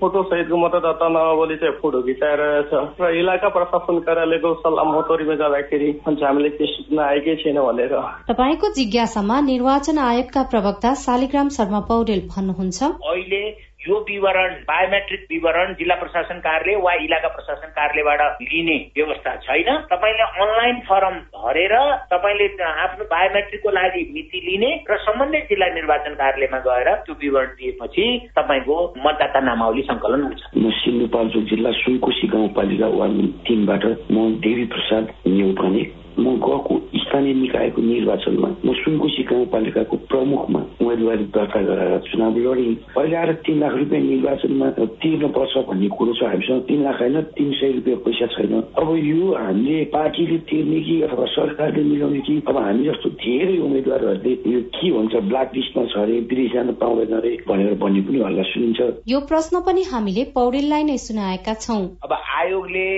फोटो 0.00 0.22
सहितको 0.30 0.56
मतदाता 0.56 1.08
नभएले 1.16 1.56
चाहिँ 1.56 1.76
फोटो 1.82 2.02
खिचाएर 2.02 2.42
छ 2.70 2.84
र 3.00 3.14
इलाका 3.20 3.48
प्रशासन 3.56 3.98
कार्यालयको 4.06 4.54
सल्लाह 4.64 4.84
मोहतोरीमा 4.92 5.34
जाँदाखेरि 5.34 5.88
हामीले 6.26 6.50
के 6.50 6.66
सूचना 6.66 7.02
आएकै 7.06 7.34
छैन 7.36 7.58
भनेर। 7.60 7.94
तपाईँको 8.30 8.68
जिज्ञासामा 8.76 9.40
निर्वाचन 9.40 9.98
आयोगका 9.98 10.42
प्रवक्ता 10.52 10.94
शालिग्राम 11.04 11.48
शर्मा 11.56 11.80
पौडेल 11.90 12.20
भन्नुहुन्छ। 12.32 12.82
अहिले 12.82 13.42
यो 13.88 13.96
विवरण 14.08 14.54
बायोमेट्रिक 14.68 15.26
विवरण 15.30 15.72
जिल्ला 15.72 15.94
प्रशासन 15.94 16.38
कार्यालय 16.38 16.76
वा 16.82 16.92
इलाका 17.04 17.28
प्रशासन 17.28 17.68
कार्यालयबाट 17.68 18.42
लिने 18.42 18.76
व्यवस्था 18.96 19.34
छैन। 19.36 19.68
तपाईँले 19.90 20.24
अनलाइन 20.42 20.80
फर्म 20.88 21.16
भरेर 21.36 21.74
तपाईँले 22.12 22.46
आफ्नो 22.62 23.04
बायोमेट्रिकको 23.04 23.70
लागि 23.70 24.02
मिति 24.14 24.40
लिने 24.46 24.70
र 24.90 24.96
सम्बन्धित 24.96 25.44
जिल्ला 25.50 25.68
निर्वाचन 25.74 26.14
कार्यालयमा 26.14 26.58
गएर 26.58 26.88
त्यो 27.06 27.14
विवरण 27.22 27.46
दिएपछि 27.60 28.06
तपाईँको 28.36 28.78
मतदाता 29.06 29.40
नामावली 29.40 29.82
संकलन 29.82 30.22
हुन्छ। 30.22 30.42
म 30.56 30.70
सिन्धुपाल्चोक 30.80 31.44
जिल्ला 31.44 31.70
सुनकोशी 31.82 32.26
गाउँपालिका 32.26 32.88
वार्ड 32.98 33.22
तिनबाट 33.46 33.84
म 34.10 34.26
देवी 34.42 34.64
प्रसाद 34.66 35.14
न्यौपाने। 35.26 36.05
म 36.18 36.34
गएको 36.40 36.74
स्थानीय 36.96 37.34
निकायको 37.36 37.82
निर्वाचनमा 37.84 38.48
म 38.60 38.72
सुनकोशी 38.76 39.22
गाउँपालिकाको 39.24 39.96
प्रमुखमा 40.06 40.60
उम्मेदवारी 40.80 41.24
दर्ता 41.30 41.60
गराएर 41.62 41.98
चुनाव 42.06 42.36
लडेँ 42.38 42.74
अहिले 42.96 43.16
आएर 43.16 43.32
तिन 43.42 43.60
लाख 43.60 43.74
रुपियाँ 43.74 44.02
निर्वाचनमा 44.04 44.68
तिर्न 44.96 45.28
पर्छ 45.30 45.64
भन्ने 45.66 45.88
कुरो 45.92 46.12
छ 46.14 46.22
हामीसँग 46.26 46.62
तिन 46.68 46.82
लाख 46.84 47.00
होइन 47.00 47.20
तिन 47.32 47.52
सय 47.52 47.72
रुपियाँ 47.72 47.98
पैसा 48.00 48.26
छैन 48.32 48.54
अब 48.76 48.88
यो 49.02 49.32
हामीले 49.34 49.84
पार्टीले 49.92 50.38
तिर्ने 50.46 50.80
कि 50.80 51.00
अथवा 51.02 51.26
सरकारले 51.30 51.84
मिलाउने 51.84 52.20
कि 52.22 52.34
अब 52.48 52.56
हामी 52.58 52.84
जस्तो 52.84 53.10
धेरै 53.18 53.58
उम्मेद्वारहरूले 53.60 54.32
यो 54.46 54.60
के 54.72 54.90
भन्छ 54.92 55.22
ब्ल्याक 55.26 55.52
लिस्टमा 55.54 55.84
छ 55.86 55.98
अरे 55.98 56.18
विदेश 56.24 56.52
जान 56.52 56.72
पाउँदैन 56.76 57.16
अरे 57.16 57.36
भनेर 57.44 57.74
भन्ने 57.76 58.00
पनि 58.02 58.20
हल्ला 58.20 58.48
सुनिन्छ 58.48 58.88
यो 59.08 59.20
प्रश्न 59.26 59.60
पनि 59.62 59.82
हामीले 59.86 60.24
पौडेललाई 60.32 60.84
नै 60.84 60.98
सुनाएका 61.02 61.54
छौँ 61.60 61.82
अब 62.02 62.12
आयोगले 62.36 62.88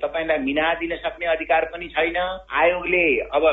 तपाईँलाई 0.00 0.38
मिना 0.42 0.72
दिन 0.76 0.96
सक्ने 0.98 1.26
अधिकार 1.30 1.70
पनि 1.70 1.88
छैन 1.90 2.18
आयोगले 2.50 3.04
अब 3.34 3.44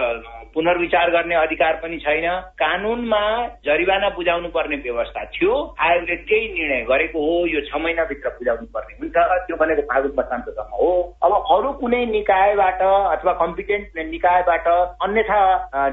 पुनर्विचार 0.58 1.10
गर्ने 1.14 1.36
अधिकार 1.38 1.74
पनि 1.82 1.98
छैन। 2.02 2.26
कानूनमा 2.58 3.22
जरिवाना 3.66 4.10
बुझाउनु 4.18 4.50
पर्ने 4.50 4.76
व्यवस्था 4.86 5.24
थियो। 5.34 5.54
आयोगले 5.88 6.16
केही 6.30 6.48
निर्णय 6.54 6.82
गरेको 6.90 7.20
हो। 7.22 7.36
यो 7.48 7.62
छ 7.68 7.82
महिनाभित्र 7.84 8.30
बुझाउनु 8.38 8.66
पर्ने 8.74 8.94
हुन्छ। 9.00 9.18
त्यो 9.48 9.56
भनेको 9.58 9.82
फागुन 9.92 10.14
मसान्तसम्म 10.20 10.72
हो। 10.82 10.90
अब 11.24 11.34
अरू 11.56 11.72
कुनै 11.82 12.04
निकायबाट 12.08 12.82
अथवा 12.82 13.34
कम्पिटेन्ट 13.44 14.00
निकायबाट 14.10 14.68
अन्यथा 15.06 15.40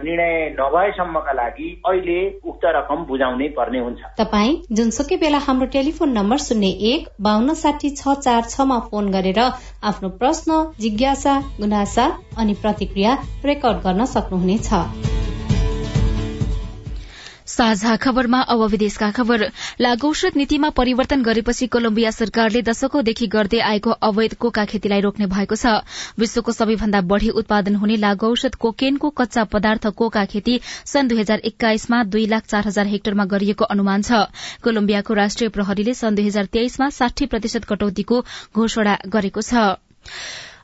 निर्णय 0.05 0.33
नभएसम्मका 0.61 1.33
लागि 1.33 1.69
अहिले 1.85 2.19
उक्त 2.45 2.65
रकम 2.79 3.05
बुझाउनै 3.05 3.49
पर्ने 3.59 3.79
हुन्छ। 3.81 4.01
तपाईँ 4.19 4.57
जुनसुकै 4.73 5.17
बेला 5.17 5.39
हाम्रो 5.47 5.67
टेलिफोन 5.77 6.17
नम्बर 6.19 6.39
शून्य 6.47 6.73
एक 6.93 7.09
बान्न 7.21 7.55
साठी 7.63 7.91
छ 7.93 8.17
चार 8.25 8.43
छमा 8.49 8.79
फोन 8.89 9.13
गरेर 9.13 9.41
आफ्नो 9.85 10.09
प्रश्न 10.17 10.63
जिज्ञासा 10.81 11.35
गुनासा 11.61 12.07
अनि 12.39 12.55
प्रतिक्रिया 12.63 13.13
रेकर्ड 13.45 13.79
गर्न 13.87 14.05
सक्नुहुनेछ। 14.07 14.54
साझा 17.47 17.97
खबरमा 17.97 18.41
अब 18.41 18.67
खबर। 19.13 19.51
लागौषध 19.81 20.33
नीतिमा 20.37 20.69
परिवर्तन 20.69 21.23
गरेपछि 21.23 21.67
कोलम्बिया 21.67 22.11
सरकारले 22.11 22.63
दशकौंदेखि 22.63 23.27
गर्दै 23.27 23.59
आएको 23.61 23.91
अवैध 23.91 24.35
कोका 24.35 24.65
खेतीलाई 24.65 25.01
रोक्ने 25.01 25.27
भएको 25.27 25.55
छ। 25.55 25.67
विश्वको 26.19 26.53
सबैभन्दा 26.53 27.01
बढ़ी 27.01 27.29
उत्पादन 27.29 27.75
हुने 27.75 27.97
लागौषध 27.97 28.55
कोकेनको 28.55 29.11
कच्चा 29.11 29.45
पदार्थ 29.45 29.87
कोका 29.87 30.25
खेती 30.25 30.61
सन् 30.85 31.09
दुई 31.09 31.19
हजार 31.19 31.39
एक्काइसमा 31.39 32.03
दुई 32.05 32.27
लाख 32.27 32.47
चार 32.47 32.67
हजार 32.67 32.87
हेक्टरमा 32.87 33.25
गरिएको 33.25 33.65
अनुमान 33.65 34.03
छ। 34.03 34.13
कोलम्बियाको 34.63 35.15
राष्ट्रिय 35.15 35.49
प्रहरीले 35.49 35.95
सन् 35.95 36.15
दुई 36.15 36.27
हजार 36.27 36.45
तेइसमा 36.45 36.91
साठी 36.91 37.27
प्रतिशत 37.27 37.65
कटौतीको 37.65 38.25
घोषणा 38.55 38.99
गरेको 39.07 39.41
छ। 39.41 39.55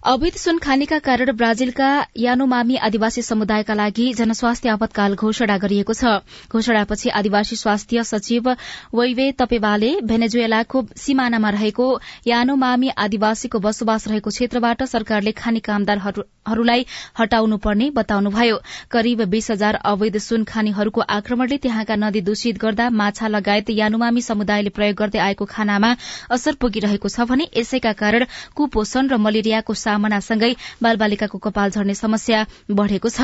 अवैध 0.01 0.33
सुन 0.33 0.59
खानीका 0.59 0.99
कारण 0.99 1.31
ब्राजिलका 1.37 1.89
यानोमामी 2.17 2.77
आदिवासी 2.77 3.23
समुदायका 3.23 3.75
लागि 3.75 4.05
जनस्वास्थ्य 4.17 4.69
आपतकाल 4.69 5.15
घोषणा 5.15 5.57
गरिएको 5.61 5.93
छ। 5.93 6.25
घोषणापछि 6.49 7.09
आदिवासी 7.11 7.57
स्वास्थ्य 7.57 8.05
सचिव 8.05 8.49
वैवे 8.97 9.31
तपेवाले 9.39 9.91
भेनेजुएलाको 10.03 10.83
सिमानामा 10.97 11.51
रहेको 11.51 11.89
यानोमामी 12.27 12.89
आदिवासीको 12.97 13.59
बसोबास 13.61 14.09
रहेको 14.09 14.31
क्षेत्रबाट 14.31 14.83
सरकारले 14.89 15.33
खानी 15.37 15.61
कामदारहरूलाई 15.61 16.87
हटाउनुपर्ने 17.21 17.91
बताउनुभयो। 17.93 18.57
करिब 18.91 19.23
बीस 19.29 19.51
हजार 19.51 19.81
अवैध 19.85 20.17
सुन 20.21 20.45
खानीहरूको 20.45 21.01
आक्रमणले 21.11 21.57
त्यहाँका 21.59 21.97
नदी 21.99 22.21
दूषित 22.31 22.59
गर्दा 22.59 22.89
माछा 23.03 23.29
लगायत 23.29 23.71
यानुमामी 23.77 24.23
समुदायले 24.23 24.75
प्रयोग 24.81 24.97
गर्दै 24.97 25.21
आएको 25.29 25.45
खानामा 25.53 25.95
असर 26.31 26.57
पुगिरहेको 26.57 27.09
छ 27.11 27.29
भने 27.29 27.51
यसैका 27.55 27.93
कारण 28.01 28.27
कुपोषण 28.57 29.13
र 29.13 29.23
मलेरियाको 29.29 29.81
सामनासँगै 29.91 30.53
बालबालिकाको 30.83 31.39
कपाल 31.41 31.71
झर्ने 31.71 31.95
समस्या 31.97 32.45
बढ़ेको 32.73 33.09
छ 33.11 33.21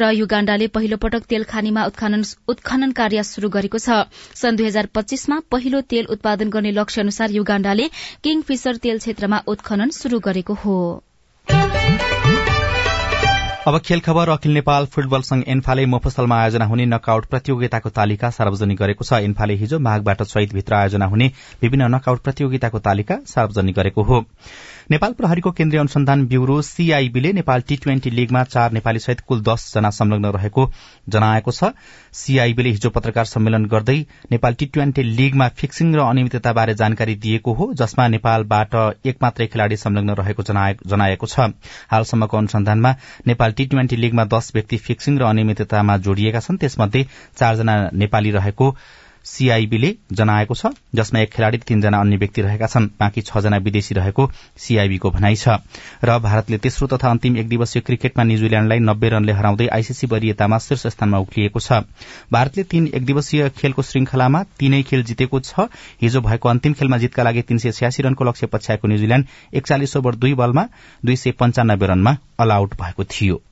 र 0.00 0.10
युगाण्डाले 0.14 0.66
पहिलो 0.72 0.96
पटक 0.98 1.22
तेल 1.26 1.44
खानीमा 1.46 1.84
उत्खनन 2.48 2.92
कार्य 2.94 3.22
शुरू 3.24 3.48
गरेको 3.50 3.78
छ। 3.78 4.06
सन् 4.36 4.56
दुई 4.56 4.66
हजार 4.66 4.86
पच्चीसमा 4.94 5.36
पहिलो 5.50 5.80
तेल 5.90 6.06
उत्पादन 6.12 6.50
गर्ने 6.50 6.70
लक्ष्य 6.72 7.00
अनुसार 7.02 7.30
युगाण्डाले 7.32 7.88
किङ 8.22 8.42
फिशर 8.46 8.76
तेल 8.78 8.98
क्षेत्रमा 8.98 9.42
उत्खनन 9.48 9.90
शुरू 9.96 10.18
गरेको 10.22 10.54
हो। 10.62 10.76
अब 13.66 13.78
खेल 13.84 14.00
खबर 14.00 14.28
अखिल 14.28 14.52
नेपाल 14.54 14.84
फुटबल 14.86 15.22
संघ 15.26 15.42
एन्फाले 15.48 15.86
मफसलमा 15.86 16.36
आयोजना 16.40 16.64
हुने 16.64 16.84
नकआउट 16.86 17.24
प्रतियोगिताको 17.26 17.90
तालिका 17.90 18.30
सार्वजनिक 18.30 18.78
गरेको 18.78 19.04
छ। 19.04 19.18
एन्फाले 19.26 19.54
हिजो 19.56 19.78
माघबाट 19.82 20.22
चैतभित्र 20.24 20.74
आयोजना 20.76 21.06
हुने 21.06 21.26
विभिन्न 21.62 21.90
नकआउट 21.94 22.22
प्रतियोगिताको 22.22 22.78
तालिका 22.78 23.16
सार्वजनिक 23.26 23.74
गरेको 23.76 24.02
हो। 24.02 24.24
नेपाल 24.90 25.12
प्रहरीको 25.12 25.50
केन्द्रीय 25.50 25.80
अनुसन्धान 25.80 26.24
ब्यूरो 26.26 26.60
सीआईबीले 26.62 27.32
नेपाल 27.32 27.60
टी 27.68 27.76
ट्वेन्टी 27.76 28.10
लीगमा 28.10 28.42
चार 28.44 28.72
नेपाली 28.72 28.98
सहित 28.98 29.20
कुल 29.20 29.40
दस 29.42 29.72
जना 29.74 29.90
संलग्न 29.90 30.30
रहेको 30.34 30.66
जनाएको 31.08 31.50
छ। 31.50 31.70
सीआईबीले 32.14 32.70
हिजो 32.70 32.90
पत्रकार 32.90 33.24
सम्मेलन 33.24 33.64
गर्दै 33.66 33.96
नेपाल 34.30 34.54
टी 34.54 34.66
ट्वेन्टी 34.66 35.02
लीगमा 35.02 35.48
फिक्सिङ 35.58 35.94
र 35.94 36.04
अनियमितताबारे 36.06 36.74
जानकारी 36.74 37.14
दिएको 37.24 37.52
हो 37.52 37.72
जसमा 37.74 38.06
नेपालबाट 38.08 38.76
एक 39.06 39.18
मात्रै 39.22 39.46
खेलाड़ी 39.46 39.76
संलग्न 39.76 40.14
रहेको 40.20 40.42
जनाएको 40.52 41.26
छ। 41.26 41.48
हालसम्मको 41.90 42.36
अनुसन्धानमा 42.36 42.94
नेपाल 43.26 43.52
टी 43.52 43.66
ट्वेन्टी 43.66 43.96
लीगमा 43.96 44.24
दश 44.30 44.52
व्यक्ति 44.54 44.76
फिक्सिङ 44.86 45.18
र 45.18 45.26
अनियमिततामा 45.32 45.96
जोडिएका 46.06 46.40
छन् 46.40 46.62
त्यसमध्ये 46.62 47.06
चारजना 47.34 47.76
नेपाली 48.04 48.30
रहेको 48.38 48.70
सीआईबीले 49.26 49.94
जनाएको 50.12 50.54
छ 50.54 50.66
जसमा 50.94 51.20
एक 51.20 51.30
खेलाड़ी 51.32 51.58
तीनजना 51.58 52.00
अन्य 52.00 52.16
व्यक्ति 52.16 52.42
रहेका 52.42 52.66
छन्। 52.66 52.86
बाँकी 53.00 53.20
छजना 53.22 53.56
विदेशी 53.58 53.94
रहेको 53.94 54.30
सीआईबीको 54.56 55.10
भनाइ 55.10 55.36
छ। 55.36 55.48
र 56.04 56.18
भारतले 56.18 56.58
तेस्रो 56.58 56.86
तथा 56.86 57.10
अन्तिम 57.10 57.36
एक 57.36 57.48
दिवसीय 57.48 57.82
क्रिकेटमा 57.82 58.24
न्यूजील्याण्डलाई 58.24 58.78
नब्बे 58.80 59.08
रनले 59.08 59.32
हराउँदै 59.32 59.66
आईसीसी 59.68 60.06
वरियतामा 60.06 60.58
शीर्ष 60.58 60.86
स्थानमा 60.86 61.18
उक्लिएको 61.18 61.60
छ। 61.60 61.82
भारतले 62.32 62.62
तीन 62.64 62.86
एक 62.94 63.04
दिवसीय 63.04 63.48
खेलको 63.58 63.82
श्रृंखलामा 63.82 64.42
तीनै 64.58 64.82
खेल 64.82 65.02
जितेको 65.02 65.40
छ। 65.40 65.68
हिजो 66.02 66.20
भएको 66.20 66.48
अन्तिम 66.48 66.72
खेलमा 66.72 66.98
जितका 66.98 67.22
लागि 67.22 67.42
तीन 67.42 67.58
सय 67.58 67.72
छ्यासी 67.72 68.02
रनको 68.02 68.24
लक्ष्य 68.24 68.46
पछ्याएको 68.46 68.88
न्यूजील्याण्ड 68.88 69.26
एकचालिस 69.54 69.96
ओभर 69.96 70.14
दुई 70.16 70.34
बलमा 70.34 70.66
दुई 71.04 71.16
सय 71.16 71.30
पञ्चानब्बे 71.34 71.86
रनमा 71.86 72.16
अल 72.40 72.50
आउट 72.52 72.74
भएको 72.80 73.04
थियो। 73.06 73.42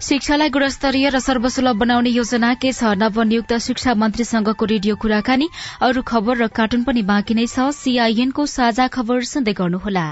शिक्षालाई 0.00 0.48
गुणस्तरीय 0.48 1.08
र 1.08 1.18
सर्वसुलभ 1.18 1.76
बनाउने 1.76 2.10
योजना 2.10 2.52
के 2.54 2.72
छ? 2.72 2.84
नवनियुक्त 2.96 3.52
शिक्षा 3.60 3.94
मन्त्रीसँगको 3.94 4.64
रेडियो 4.64 4.96
कुराकानी। 4.96 5.48
अरू 5.80 6.02
खबर 6.02 6.36
र 6.36 6.46
कार्टुन 6.48 6.84
पनि 6.84 7.02
बाँकी 7.02 7.34
नै 7.34 7.44
छ। 7.46 7.68
सीआईएनको 7.70 8.46
साझा 8.46 8.86
खबर 8.88 9.20
सुन्दै 9.22 9.52
गर्नुहोला। 9.52 10.06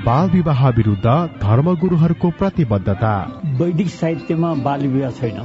बाल 0.00 0.30
विवाह 0.30 0.68
विरूद्ध 0.70 1.06
धर्मगुरूहरूको 1.44 2.30
प्रतिबद्धता। 2.40 3.12
वैदिक 3.60 3.88
साहित्यमा 3.90 4.54
बाल 4.64 4.86
विवाह 4.86 5.10
छैन। 5.10 5.38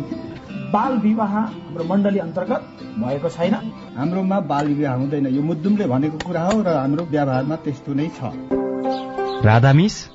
बाल 0.72 0.98
विवाह 1.04 1.36
हाम्रो 1.36 1.84
मण्डली 1.84 2.20
अन्तर्गत 2.20 2.64
भएको 3.04 3.30
छैन। 3.30 3.56
हाम्रोमा 4.00 4.40
बाल 4.48 4.74
विवाह 4.74 4.94
हुँदैन। 4.96 5.28
यो 5.28 5.42
मुद्दुमले 5.44 5.86
भनेको 5.88 6.18
कुरा 6.24 6.44
हो 6.48 6.62
र 6.64 6.80
हाम्रो 6.80 7.04
व्यवहारमा 7.12 7.56
त्यस्तो 7.68 7.94
नै 7.94 8.10
छ। 8.16 8.32
राधामिस 9.46 10.15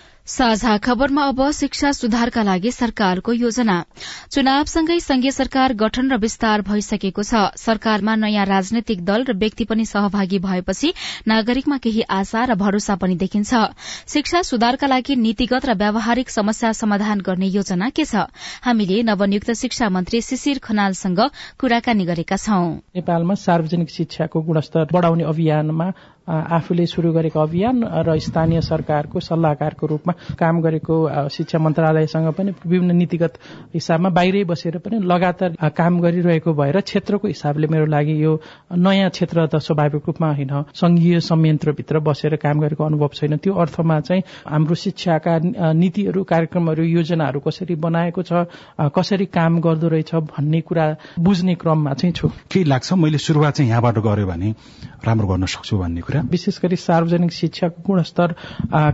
साझा 0.27 0.77
खबरमा 0.77 1.23
अब 1.27 1.39
शिक्षा 1.51 1.91
सुधारका 1.91 2.41
लागि 2.43 2.71
सरकारको 2.71 3.33
योजना। 3.33 3.77
चुनावसँगै 4.31 4.99
संघीय 4.99 5.31
सरकार 5.31 5.73
गठन 5.73 6.11
र 6.11 6.17
विस्तार 6.17 6.61
भइसकेको 6.61 7.23
छ। 7.23 7.57
सरकारमा 7.57 8.15
नयाँ 8.15 8.45
राजनैतिक 8.45 9.03
दल 9.05 9.23
र 9.23 9.33
व्यक्ति 9.33 9.65
पनि 9.65 9.85
सहभागी 9.85 10.39
भएपछि 10.39 10.93
नागरिकमा 11.27 11.77
केही 11.77 12.01
आशा 12.05 12.43
र 12.45 12.55
भरोसा 12.55 12.95
पनि 12.95 13.15
देखिन्छ। 13.15 13.53
शिक्षा 14.07 14.41
सुधारका 14.41 14.87
लागि 14.87 15.15
नीतिगत 15.17 15.65
र 15.65 15.73
व्यावहारिक 15.73 16.29
समस्या 16.29 16.71
समाधान 16.73 17.21
गर्ने 17.21 17.47
योजना 17.49 17.89
के 17.89 18.05
छ? 18.05 18.29
हामीले 18.61 19.01
नवनियुक्त 19.03 19.51
शिक्षा 19.51 19.89
मन्त्री 19.89 20.21
शिशिर 20.21 20.59
खनालसँग 20.63 21.19
कुराकानी 21.59 22.05
गरेका 22.05 22.37
छौं। 22.37 22.79
नेपालमा 22.95 23.35
सार्वजनिक 23.35 23.89
शिक्षाको 23.89 24.41
गुणस्तर 24.41 24.87
बढ़ाउने 24.93 25.23
अभियानमा 25.23 25.91
आफूले 26.31 26.85
शुरू 26.87 27.11
गरेको 27.13 27.39
अभियान 27.39 27.83
र 28.07 28.17
स्थानीय 28.19 28.61
सरकारको 28.61 29.19
सल्लाहकारको 29.19 29.87
रूपमा 29.87 30.13
काम 30.39 30.61
गरेको 30.61 30.95
शिक्षा 31.29 31.59
मन्त्रालयसँग 31.59 32.31
पनि 32.33 32.51
विभिन्न 32.65 32.95
नीतिगत 32.95 33.33
हिसाबमा 33.73 34.09
बाहिरै 34.09 34.43
बसेर 34.47 34.77
पनि 34.79 34.99
लगातार 35.03 35.55
काम 35.75 35.99
गरिरहेको 36.01 36.53
भएर 36.53 36.79
क्षेत्रको 36.81 37.27
हिसाबले 37.27 37.67
मेरो 37.67 37.85
लागि 37.85 38.15
यो 38.23 38.39
नयाँ 38.71 39.09
क्षेत्र 39.11 39.47
त 39.47 39.59
स्वाभाविक 39.61 40.03
रूपमा 40.07 40.31
होइन 40.33 40.53
संघीय 40.73 41.19
संयन्त्रभित्र 41.21 41.99
बसेर 41.99 42.35
काम 42.37 42.59
गरेको 42.59 42.83
अनुभव 42.83 43.09
छैन। 43.13 43.37
त्यो 43.37 43.53
अर्थमा 43.53 43.99
चाहिँ 43.99 44.23
हाम्रो 44.47 44.75
शिक्षाका 44.75 45.37
नीतिहरू 45.73 46.23
कार्यक्रमहरू 46.23 46.83
योजनाहरू 46.85 47.39
कसरी 47.39 47.75
बनाएको 47.75 48.21
छ 48.23 48.47
कसरी 48.95 49.25
काम 49.27 49.59
गर्दो 49.61 49.87
रहेछ 49.87 50.15
भन्ने 50.31 50.61
कुरा 50.61 50.85
बुझ्ने 51.19 51.55
क्रममा 51.55 51.93
चाहिँ 51.93 52.13
छु। 52.13 52.27
के 52.51 52.63
लाग्छ? 52.63 52.93
मैले 52.93 53.17
सुरुवात 53.17 53.53
चाहिँ 53.53 53.69
यहाँबाट 53.69 53.97
गर्यो 53.99 54.27
भने 54.27 54.49
राम्रो 55.05 55.27
गर्न 55.27 55.45
सक्छु 55.45 55.77
भन्ने 55.77 56.01
कुरा। 56.01 56.20
विशेष 56.29 56.59
गरी 56.63 56.75
सार्वजनिक 56.77 57.31
शिक्षाको 57.31 57.81
गुणस्तर 57.85 58.35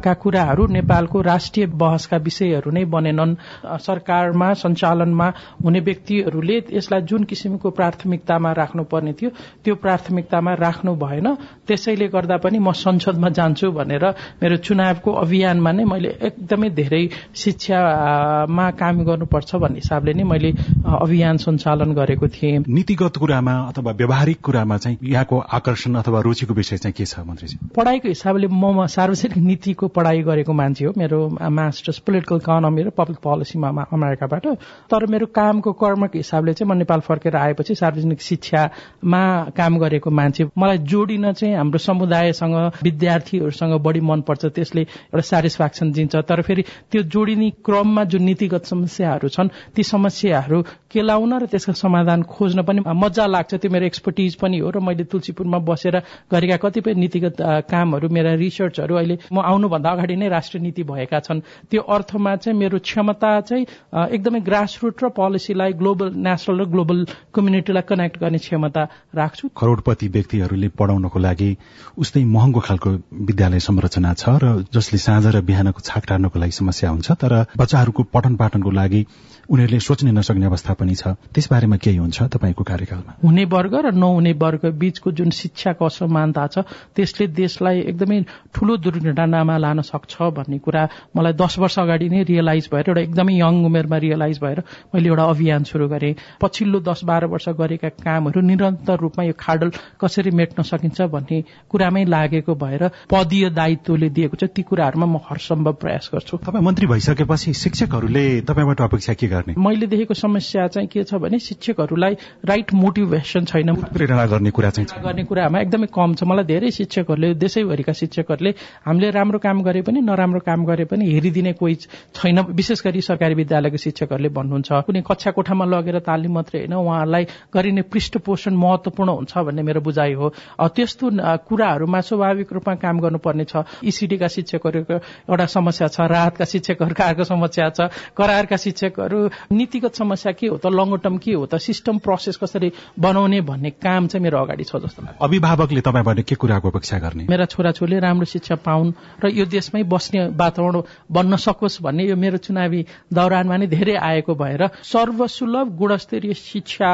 का 0.04 0.14
कुराहरू 0.14 0.68
नेपालको 0.68 1.22
राष्ट्रिय 1.22 1.66
बहसका 1.76 2.18
विषयहरू 2.18 2.72
नै 2.72 2.86
बनेनन्। 2.86 3.36
सरकारमा 3.80 4.54
सञ्चालनमा 4.54 5.28
हुने 5.64 5.80
व्यक्तिहरूले 5.80 6.58
यसलाई 6.74 7.02
जुन 7.02 7.24
किसिमको 7.24 7.70
प्राथमिकतामा 7.70 8.52
राख्नुपर्ने 8.54 9.14
थियो 9.14 9.30
त्यो 9.64 9.76
प्राथमिकतामा 9.76 10.54
राख्नु 10.56 10.96
भएन। 10.96 11.28
त्यसैले 11.68 12.08
गर्दा 12.08 12.38
पनि 12.44 12.60
म 12.60 12.72
संसदमा 12.74 13.30
जान्छु 13.30 13.72
भनेर 13.72 14.06
मेरो 14.42 14.58
चुनावको 14.58 15.12
अभियानमा 15.24 15.72
नै 15.72 15.84
मैले 15.84 16.10
एकदमै 16.28 16.70
धेरै 16.70 17.04
शिक्षामा 17.36 18.66
काम 18.80 19.04
गर्नुपर्छ 19.04 19.56
भन्ने 19.56 19.80
हिसाबले 19.82 20.14
नै 20.14 20.24
मैले 20.24 20.50
अभियान 20.86 21.38
सञ्चालन 21.38 21.94
गरेको 21.94 22.28
थिएँ। 22.28 22.64
नीतिगत 22.68 23.18
कुरामा 23.18 23.56
अथवा 23.70 23.92
व्यावहारिक 23.92 24.40
कुरामा 24.42 24.78
चाहिँ 24.78 24.98
यहाँको 25.04 25.38
आकर्षण 25.40 25.96
अथवा 25.96 26.20
रुचिको 26.22 26.54
विषय 26.54 26.78
चाहिँ 26.78 26.94
के 26.98 27.06
छ 27.08 27.20
मन्त्रीजी? 27.24 27.58
पढाइको 27.76 28.08
हिसाबले 28.08 28.48
म 28.48 28.86
सार्वजनिक 28.88 29.38
नीतिको 29.40 29.88
पढाइ 29.88 30.22
गरेको 30.24 30.54
मान्छे 30.54 30.86
हो। 30.86 30.92
मेरो 30.98 31.20
मास्टर्स 31.40 31.98
पोलिटिकल 32.04 32.36
इकोनोमी 32.44 32.82
र 32.84 32.90
पब्लिक 32.92 33.20
पोलिसीमा 33.24 33.70
अमेरिकाबाट। 33.88 34.46
तर 34.92 35.06
मेरो 35.08 35.26
कामको 35.32 35.72
कर्मको 35.74 36.18
हिसाबले 36.18 36.54
चाहिँ 36.54 36.70
म 36.70 36.78
नेपाल 36.78 37.00
फर्केर 37.08 37.36
आएपछि 37.36 37.76
सार्वजनिक 37.76 38.22
शिक्षामा 38.22 39.24
काम 39.56 39.78
गरेको 39.80 40.10
मान्छे 40.12 40.44
मलाई 40.58 40.78
जोडिन 40.84 41.32
चाहिँ 41.32 41.56
हाम्रो 41.56 41.80
समुदायसँग 41.80 42.56
विद्यार्थीहरूसँग 42.84 43.74
बढी 43.80 44.02
मनपर्छ। 44.02 44.46
त्यसले 44.48 44.82
एउटा 44.82 45.22
सेटिस्फ्याक्सन 45.22 45.92
दिन्छ। 45.92 46.16
तर 46.28 46.42
फेरि 46.42 46.64
त्यो 46.92 47.02
जोडिने 47.08 47.50
क्रममा 47.66 48.04
जुन 48.04 48.24
नीतिगत 48.24 48.66
समस्याहरू 48.66 49.28
छन् 49.30 49.50
ती 49.76 49.84
समस्याहरू 49.84 50.62
केलाउन 50.92 51.34
र 51.34 51.46
त्यसका 51.46 51.74
समाधान 51.74 52.24
खोज्न 52.26 52.62
पनि 52.64 52.82
मजा 52.86 53.26
लाग्छ। 53.26 53.56
त्यो 53.56 53.72
मेरो 53.72 53.86
एक्सपर्टिज 53.86 54.36
पनि 54.36 54.58
हो 54.60 54.70
र 54.70 54.80
मैले 54.80 55.04
तुलसीपुरमा 55.06 55.60
बसेर 55.68 55.96
गरेका 56.32 56.58
कतिपय 56.58 56.94
नीतिगत 56.98 57.36
कामहरू 57.70 58.10
मेरा 58.10 58.34
रिसर्चहरू 58.36 58.96
अहिले 58.96 59.18
म 59.32 59.40
आउनुभन्दा 59.42 59.90
अगाडि 59.90 60.16
नै 60.16 60.28
राष्ट्रिय 60.30 60.62
नीति 60.64 60.84
भएका 60.84 61.20
छन्। 61.20 61.40
त्यो 61.70 61.82
अर्थमा 61.82 62.36
चाहिँ 62.36 62.58
मेरो 62.58 62.80
क्षमता 62.80 63.30
चाहिँ 63.42 63.66
एकदमै 64.12 64.40
ग्रासरुट 64.42 65.04
र 65.04 65.10
पोलिसीलाई 65.14 65.74
ग्लोबल 65.78 66.12
नेसनल 66.18 66.60
र 66.62 66.66
ग्लोबल 66.68 67.06
कम्युनिटीलाई 67.34 67.84
कनेक्ट 67.88 68.18
गर्ने 68.20 68.38
क्षमता 68.38 68.84
राख्छु। 69.16 69.48
करोडपति 69.56 70.08
व्यक्तिहरूले 70.08 70.68
पढाउनको 70.74 71.20
लागि 71.20 71.50
उस्तै 71.98 72.24
महँगो 72.26 72.60
खालको 72.60 72.90
विद्यालय 73.28 73.60
संरचना 73.60 74.14
छ 74.14 74.26
र 74.44 74.46
जसले 74.74 74.98
साँझ 74.98 75.26
र 75.36 75.42
बिहानको 75.42 75.80
छाक 75.82 76.04
टार्नको 76.08 76.40
लागि 76.40 76.52
समस्या 76.52 76.90
हुन्छ 76.90 77.12
तर 77.22 77.34
बच्चाहरूको 77.58 78.04
पठन 78.14 78.36
पाठनको 78.36 78.72
लागि 78.72 79.02
उनीहरूले 79.48 79.80
सोच्ने 79.80 80.12
नसक्ने 80.12 80.46
अवस्था 80.46 80.74
पनि 80.74 80.96
छ। 80.96 81.16
त्यस 81.32 81.48
बारेमा 81.52 81.78
केही 81.80 81.98
हुन्छ 81.98 82.36
तपाईँको 82.36 82.64
कार्यकालमा? 82.64 83.12
हुने 83.24 83.46
वर्ग 83.48 83.74
र 83.86 83.92
नहुने 83.96 84.34
वर्ग 84.36 84.66
बीचको 84.76 85.12
जुन 85.12 85.30
शिक्षाको 85.32 85.86
असमानता 85.86 86.48
छ 86.48 86.68
त्यसले 86.96 87.28
देशलाई 87.42 87.80
एकदमै 87.92 88.22
ठूलो 88.54 88.78
दुर्घटनामा 88.78 89.58
लान 89.58 89.82
सक्छ 89.82 90.16
भन्ने 90.38 90.58
कुरा 90.66 90.88
मलाई 91.16 91.34
दस 91.34 91.58
वर्ष 91.60 91.80
अगाडि 91.80 92.10
नै 92.10 92.24
रियलाइज 92.24 92.70
भएर 92.74 92.86
एउटा 92.88 93.02
एकदमै 93.02 93.34
यङ 93.34 93.66
उमेरमा 93.66 93.98
रियलाइज 94.06 94.40
भएर 94.44 94.64
मैले 94.96 95.10
एउटा 95.10 95.24
अभियान 95.24 95.64
शुरू 95.64 95.88
गरेँ। 95.88 96.14
पछिल्लो 96.42 96.80
दस 96.80 97.04
बाह्र 97.04 97.26
वर्ष 97.28 97.50
गरेका 97.60 97.90
कामहरू 97.98 98.42
निरन्तर 98.42 98.98
रूपमा 99.00 99.24
यो 99.24 99.34
खाडल 99.40 99.72
कसरी 100.02 100.32
मेट्न 100.32 100.64
सकिन्छ 100.64 101.02
भन्ने 101.14 101.44
कुरामै 101.70 102.06
लागेको 102.06 102.56
भएर 102.56 102.88
पदीय 103.10 103.50
दायित्वले 103.52 104.10
दिएको 104.10 104.36
छ 104.38 104.50
ती 104.56 104.62
कुराहरूमा 104.64 105.06
म 105.06 105.20
हरसम्भव 105.30 105.74
प्रयास 105.82 106.10
गर्छु। 106.14 106.38
तपाईँ 106.46 106.64
मन्त्री 106.64 106.88
भइसकेपछि 106.88 107.54
शिक्षकहरूले 107.54 108.26
तपाईँबाट 108.48 108.82
अपेक्षा 108.82 109.14
के 109.14 109.28
गर्ने? 109.28 109.54
मैले 109.58 109.88
देखेको 109.88 110.14
समस्या 110.14 110.68
चाहिँ 110.68 110.88
के 110.88 111.04
छ 111.04 111.22
भने 111.22 111.40
शिक्षकहरूलाई 111.40 112.14
राइट 112.46 112.74
मोटिभेसन 112.74 113.46
छैन। 113.46 113.74
प्रेरणा 113.94 114.26
गर्ने 114.26 114.52
कुरा 114.52 114.70
चाहिँ 114.70 115.04
गर्ने 115.04 115.24
कुरामा 115.24 115.60
एकदमै 115.62 115.88
कम 115.94 116.14
छ। 116.16 116.24
मलाई 116.24 116.46
धेरै 116.46 116.72
शिक्षकहरूले 116.78 117.34
देशैभरिका 117.36 117.94
शिक्षकहरूले 117.94 118.52
हामीले 118.86 119.10
राम्रो 119.12 119.40
काम 119.40 119.62
गरे 119.64 119.82
पनि 119.82 120.02
नराम्रो 120.02 120.40
काम 120.46 120.66
गरे 120.66 120.86
पनि 120.86 121.06
हेरिदिने 121.12 121.54
कोही 121.54 121.76
छैन। 122.16 122.40
विशेष 122.52 122.82
गरी 122.86 123.02
सरकारी 123.02 123.36
विद्यालयको 123.36 123.78
शिक्षकहरूले 123.78 124.30
भन्नुहुन्छ 124.32 124.70
कुनै 124.88 125.02
कक्षा 125.08 125.32
कोठामा 125.34 125.66
लगेर 125.68 126.00
तालिम 126.06 126.34
मात्रै 126.34 126.60
होइन 126.62 126.74
उहाँहरूलाई 126.76 127.24
गरिने 127.54 127.82
पृष्ठपोषण 127.88 128.54
महत्वपूर्ण 128.58 129.10
हुन्छ 129.12 129.38
भन्ने 129.48 129.62
मेरो 129.64 129.82
बुझाइ 129.82 130.14
हो। 130.14 130.30
त्यस्तो 130.70 131.06
कुराहरूमा 131.48 132.00
स्वाभाविक 132.02 132.54
रूपमा 132.54 132.76
काम 132.78 133.00
गर्नुपर्ने 133.00 133.46
छ। 133.46 133.64
इसिडीका 133.84 134.28
शिक्षकहरूको 134.28 134.96
एउटा 135.30 135.46
समस्या 135.48 135.88
छ 135.88 136.08
राहतका 136.08 136.46
शिक्षकहरूका 136.46 137.04
अर्को 137.06 137.24
समस्या 137.24 137.70
छ 137.70 137.90
करारका 138.18 138.58
शिक्षकहरू 138.58 139.20
नीतिगत 139.52 139.96
समस्या 139.96 140.32
के 140.34 140.48
हो 140.48 140.58
त 140.58 140.68
लङ 140.70 140.98
टर्म 141.04 141.18
के 141.18 141.34
हो 141.34 141.46
त 141.46 141.56
सिस्टम 141.62 141.98
प्रोसेस 142.06 142.38
कसरी 142.38 142.72
बनाउने 143.00 143.42
भन्ने 143.42 143.70
काम 143.80 144.08
चाहिँ 144.08 144.24
मेरो 144.24 144.38
अगाडि 144.38 144.64
छ 144.64 144.82
जस्तो 144.84 145.04
अभिभावकले 145.22 145.82
तपाईँबाट 145.82 146.20
के 146.24 146.36
कुराको 146.36 146.67
अपेक्षा 146.68 146.98
गर्ने। 147.00 147.26
मेरा 147.30 147.46
छोराछोरीले 147.46 148.00
राम्रो 148.00 148.26
शिक्षा 148.26 148.56
पाउन् 148.62 148.92
र 149.24 149.30
यो 149.30 149.46
देशमै 149.48 149.84
बस्ने 149.86 150.20
वातावरण 150.36 150.82
बन्न 151.12 151.36
सकोस् 151.38 151.82
भन्ने 151.84 152.04
यो 152.06 152.16
मेरो 152.16 152.38
चुनावी 152.38 152.86
दौरानमा 153.14 153.58
नै 153.58 153.68
धेरै 153.68 153.96
आएको 153.96 154.36
भएर 154.36 154.68
सर्वसुलभ 154.84 155.68
गुणस्तरीय 155.78 156.34
शिक्षा 156.34 156.90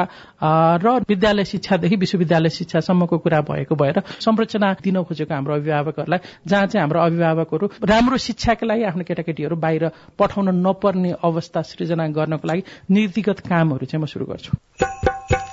र 0.79 0.87
विद्यालय 1.09 1.45
शिक्षादेखि 1.45 1.95
विश्वविद्यालय 1.95 2.49
शिक्षासम्मको 2.49 3.17
कुरा 3.17 3.41
भएको 3.41 3.75
भएर 3.75 4.01
संरचना 4.19 4.73
दिन 4.83 5.03
खोजेको 5.03 5.33
हाम्रो 5.33 5.55
अभिभावकहरूलाई 5.55 6.19
जहाँ 6.47 6.65
चाहिँ 6.67 6.81
हाम्रो 6.81 6.99
अभिभावकहरू 7.01 7.69
राम्रो 7.83 8.17
शिक्षाको 8.17 8.65
लागि 8.65 8.83
आफ्नो 8.83 9.03
केटाकेटीहरू 9.03 9.55
बाहिर 9.55 9.89
पठाउन 10.19 10.49
नपर्ने 10.67 11.11
अवस्था 11.23 11.61
सृजना 11.61 12.07
गर्नको 12.17 12.47
लागि 12.47 12.63
नीतिगत 12.91 13.39
कामहरू 13.49 13.85
चाहिँ 13.85 14.03
म 14.03 14.05
सुरु 14.07 14.25
गर्छु। 14.25 15.52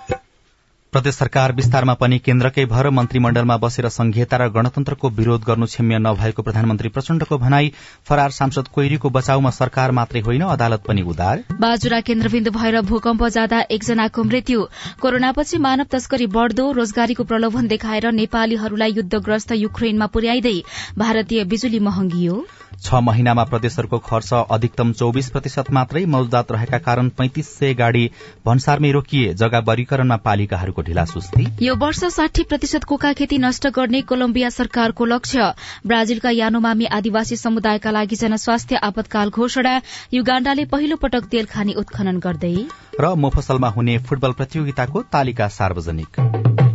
प्रदेश 0.93 1.15
सरकार 1.15 1.51
विस्तारमा 1.55 1.93
पनि 1.93 2.17
केन्द्रकै 2.19 2.63
भर 2.65 2.89
मन्त्रीमण्डलमा 2.89 3.55
बसेर 3.57 3.87
संघीयता 3.89 4.37
र 4.37 4.47
गणतन्त्रको 4.51 5.09
विरोध 5.19 5.43
गर्नु 5.43 5.65
क्षम्य 5.65 5.97
नभएको 5.97 6.41
प्रधानमन्त्री 6.43 6.89
प्रचण्डको 6.89 7.37
भनाई 7.37 7.71
फरार 8.09 8.31
सांसद 8.31 8.67
कोइरीको 8.75 9.09
बचाउमा 9.09 9.49
सरकार 9.55 9.91
मात्रै 9.99 10.21
होइन 10.25 10.43
अदालत 10.47 10.83
पनि 10.87 11.01
उदार। 11.07 11.43
बाजुरा 11.61 11.99
केन्द्रबिन्दु 12.01 12.51
भएर 12.51 12.81
भूकम्प 12.89 13.23
जाँदा 13.35 13.59
एकजनाको 13.71 14.23
मृत्यु। 14.23 14.65
कोरोनापछि 15.01 15.57
मानव 15.57 15.87
तस्करी 15.91 16.27
बढ़दो 16.35 16.71
रोजगारीको 16.79 17.23
प्रलोभन 17.23 17.67
देखाएर 17.67 18.11
नेपालीहरूलाई 18.11 18.91
युद्धग्रस्त 18.97 19.51
युक्रेनमा 19.57 20.11
पुर्याइँदै 20.11 20.57
भारतीय 20.97 21.43
बिजुली 21.55 21.79
महँगियो। 21.87 22.35
छ 22.79 22.93
महिनामा 22.93 23.43
प्रदेशहरूको 23.43 23.97
खर्च 23.99 24.33
अधिकतम 24.33 24.91
चौविस 24.93 25.29
प्रतिशत 25.29 25.71
मात्रै 25.71 26.05
मौजदात 26.05 26.51
रहेका 26.51 26.77
कारण 26.77 27.09
पैंतिस 27.09 27.47
सय 27.59 27.73
गाड़ी 27.73 28.11
भन्सारमै 28.45 28.91
रोकिए। 28.91 29.33
जग्गा 29.33 29.59
वर्गीकरणमा 29.59 30.15
पालिकाहरूको 30.15 30.81
ढिला 30.81 31.05
सुस्ती। 31.05 31.47
यो 31.61 31.75
वर्ष 31.75 32.03
साठी 32.05 32.43
प्रतिशत 32.43 32.83
कोका 32.83 33.13
खेती 33.13 33.37
नष्ट 33.37 33.67
गर्ने 33.67 34.01
कोलम्बिया 34.01 34.49
सरकारको 34.49 35.05
लक्ष्य। 35.05 35.53
ब्राजिलका 35.87 36.29
यानोमामी 36.29 36.85
आदिवासी 36.85 37.35
समुदायका 37.35 37.91
लागि 37.91 38.15
जनस्वास्थ्य 38.15 38.75
आपतकाल 38.75 39.29
घोषणा। 39.29 39.81
युगाण्डाले 40.13 40.65
पहिलो 40.65 40.95
पटक 40.95 41.25
तेल 41.25 41.45
खानी 41.45 41.73
उत्खनन 41.73 42.19
गर्दै। 42.19 42.55
र 42.99 43.13
मोफसलमा 43.15 43.69
हुने 43.69 43.97
फुटबल 43.97 44.31
प्रतियोगिताको 44.31 45.01
तालिका 45.01 45.47
सार्वजनिक। 45.47 46.70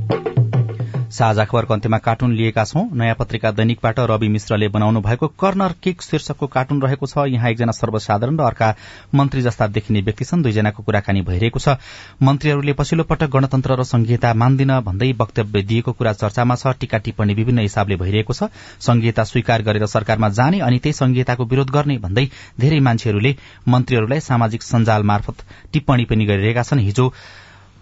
साझा 1.11 1.45
खबरको 1.45 1.75
अन्त्यमा 1.75 1.99
कार्टुन 1.99 2.33
लिएका 2.33 2.65
छौं। 2.65 2.85
नयाँ 2.93 3.15
पत्रिका 3.15 3.51
दैनिकबाट 3.53 3.99
रवि 4.01 4.29
मिश्रले 4.29 4.69
बनाउनु 4.69 5.01
भएको 5.01 5.27
कर्नर 5.41 5.75
किक 5.83 6.03
शीर्षकको 6.03 6.47
कार्टुन 6.47 6.83
रहेको 6.83 7.07
छ। 7.07 7.27
यहाँ 7.29 7.51
एकजना 7.51 7.73
सर्वसाधारण 7.73 8.37
र 8.37 8.43
अर्का 8.43 8.75
मन्त्री 9.15 9.43
जस्ता 9.43 9.67
देखिने 9.69 10.01
व्यक्ति 10.03 10.25
छन्। 10.25 10.43
दुईजनाको 10.43 10.83
कुराकानी 10.83 11.23
भइरहेको 11.23 11.59
छ। 11.59 11.77
मन्त्रीहरूले 12.23 12.73
पछिल्लो 12.73 13.05
पटक 13.05 13.31
गणतन्त्र 13.31 13.77
र 13.77 13.85
संघीयता 13.85 14.35
मान्दिन 14.35 14.81
भन्दै 14.81 15.13
वक्तव्य 15.21 15.63
दिएको 15.63 15.93
कुरा 15.93 16.13
चर्चामा 16.15 16.55
छ। 16.57 16.75
टीका 16.81 16.99
टिप्पणी 16.99 17.35
विभिन्न 17.35 17.59
हिसाबले 17.61 17.97
भइरहेको 17.97 18.33
छ। 18.33 18.51
संघीयता 18.81 19.25
स्वीकार 19.25 19.63
गरेर 19.63 19.87
सरकारमा 19.87 20.29
जाने 20.29 20.61
अनि 20.61 20.79
त्यही 20.79 20.93
संघीयताको 20.93 21.45
विरोध 21.45 21.71
गर्ने 21.71 21.99
भन्दै 21.99 22.29
धेरै 22.61 22.81
मान्छेहरूले 22.81 23.37
मन्त्रीहरूलाई 23.69 24.21
सामाजिक 24.21 24.63
सञ्जाल 24.63 25.03
मार्फत 25.03 25.37
टिप्पणी 25.73 26.05
पनि 26.05 26.25
गरिरहेका 26.27 26.63
छन्। 26.63 26.81
हिजो 26.81 27.13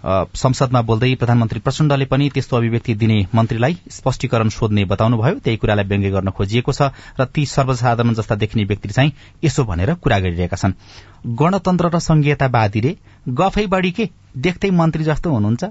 संसदमा 0.04 0.80
बोल्दै 0.82 1.14
प्रधानमन्त्री 1.14 1.60
प्रचण्डले 1.60 2.04
पनि 2.04 2.28
त्यस्तो 2.30 2.56
अभिव्यक्ति 2.56 2.94
दिने 2.94 3.18
मन्त्रीलाई 3.34 3.76
स्पष्टीकरण 3.90 4.48
सोध्ने 4.48 4.84
बताउनुभयो। 4.84 5.38
त्यही 5.40 5.56
कुरालाई 5.56 5.84
व्यङ्ग्य 5.84 6.10
गर्न 6.10 6.30
खोजिएको 6.30 6.72
छ 6.72 6.92
र 7.20 7.24
ती 7.24 7.46
सर्वसाधारण 7.46 8.14
जस्ता 8.14 8.34
देखिने 8.34 8.64
व्यक्ति 8.64 8.88
चाहिँ 8.88 9.12
यसो 9.44 9.64
भनेर 9.64 9.94
कुरा 9.94 10.18
गरिरहेका 10.18 10.56
छन्। 10.56 10.76
गणतन्त्र 11.24 11.88
र 11.88 11.98
संघीयतावादीले 12.00 12.96
गफै 13.32 13.66
बढ़ी 13.66 13.90
के? 13.90 14.08
देख्दै 14.36 14.70
मन्त्री 14.70 15.04
जस्तो 15.04 15.30
हुनुहुन्छ। 15.30 15.64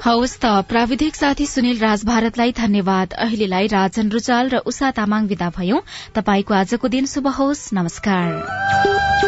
हवस् 0.00 0.38
त 0.40 0.46
प्राविधिक 0.70 1.14
साथी 1.16 1.46
सुनिल 1.46 1.78
राज 1.78 2.04
भारतलाई 2.06 2.52
धन्यवाद। 2.52 3.12
अहिलेलाई 3.12 3.66
राजन 3.66 4.08
रुचाल 4.08 4.48
र 4.48 4.56
उषा 4.64 4.90
तामाङ 4.94 5.26
विदा 5.26 5.50
भयौं। 5.50 5.80
तपाईँको 6.14 6.54
आजको 6.54 6.88
दिन 6.88 7.06
शुभ 7.06 7.26
होस्। 7.28 7.74
नमस्कार। 7.74 9.25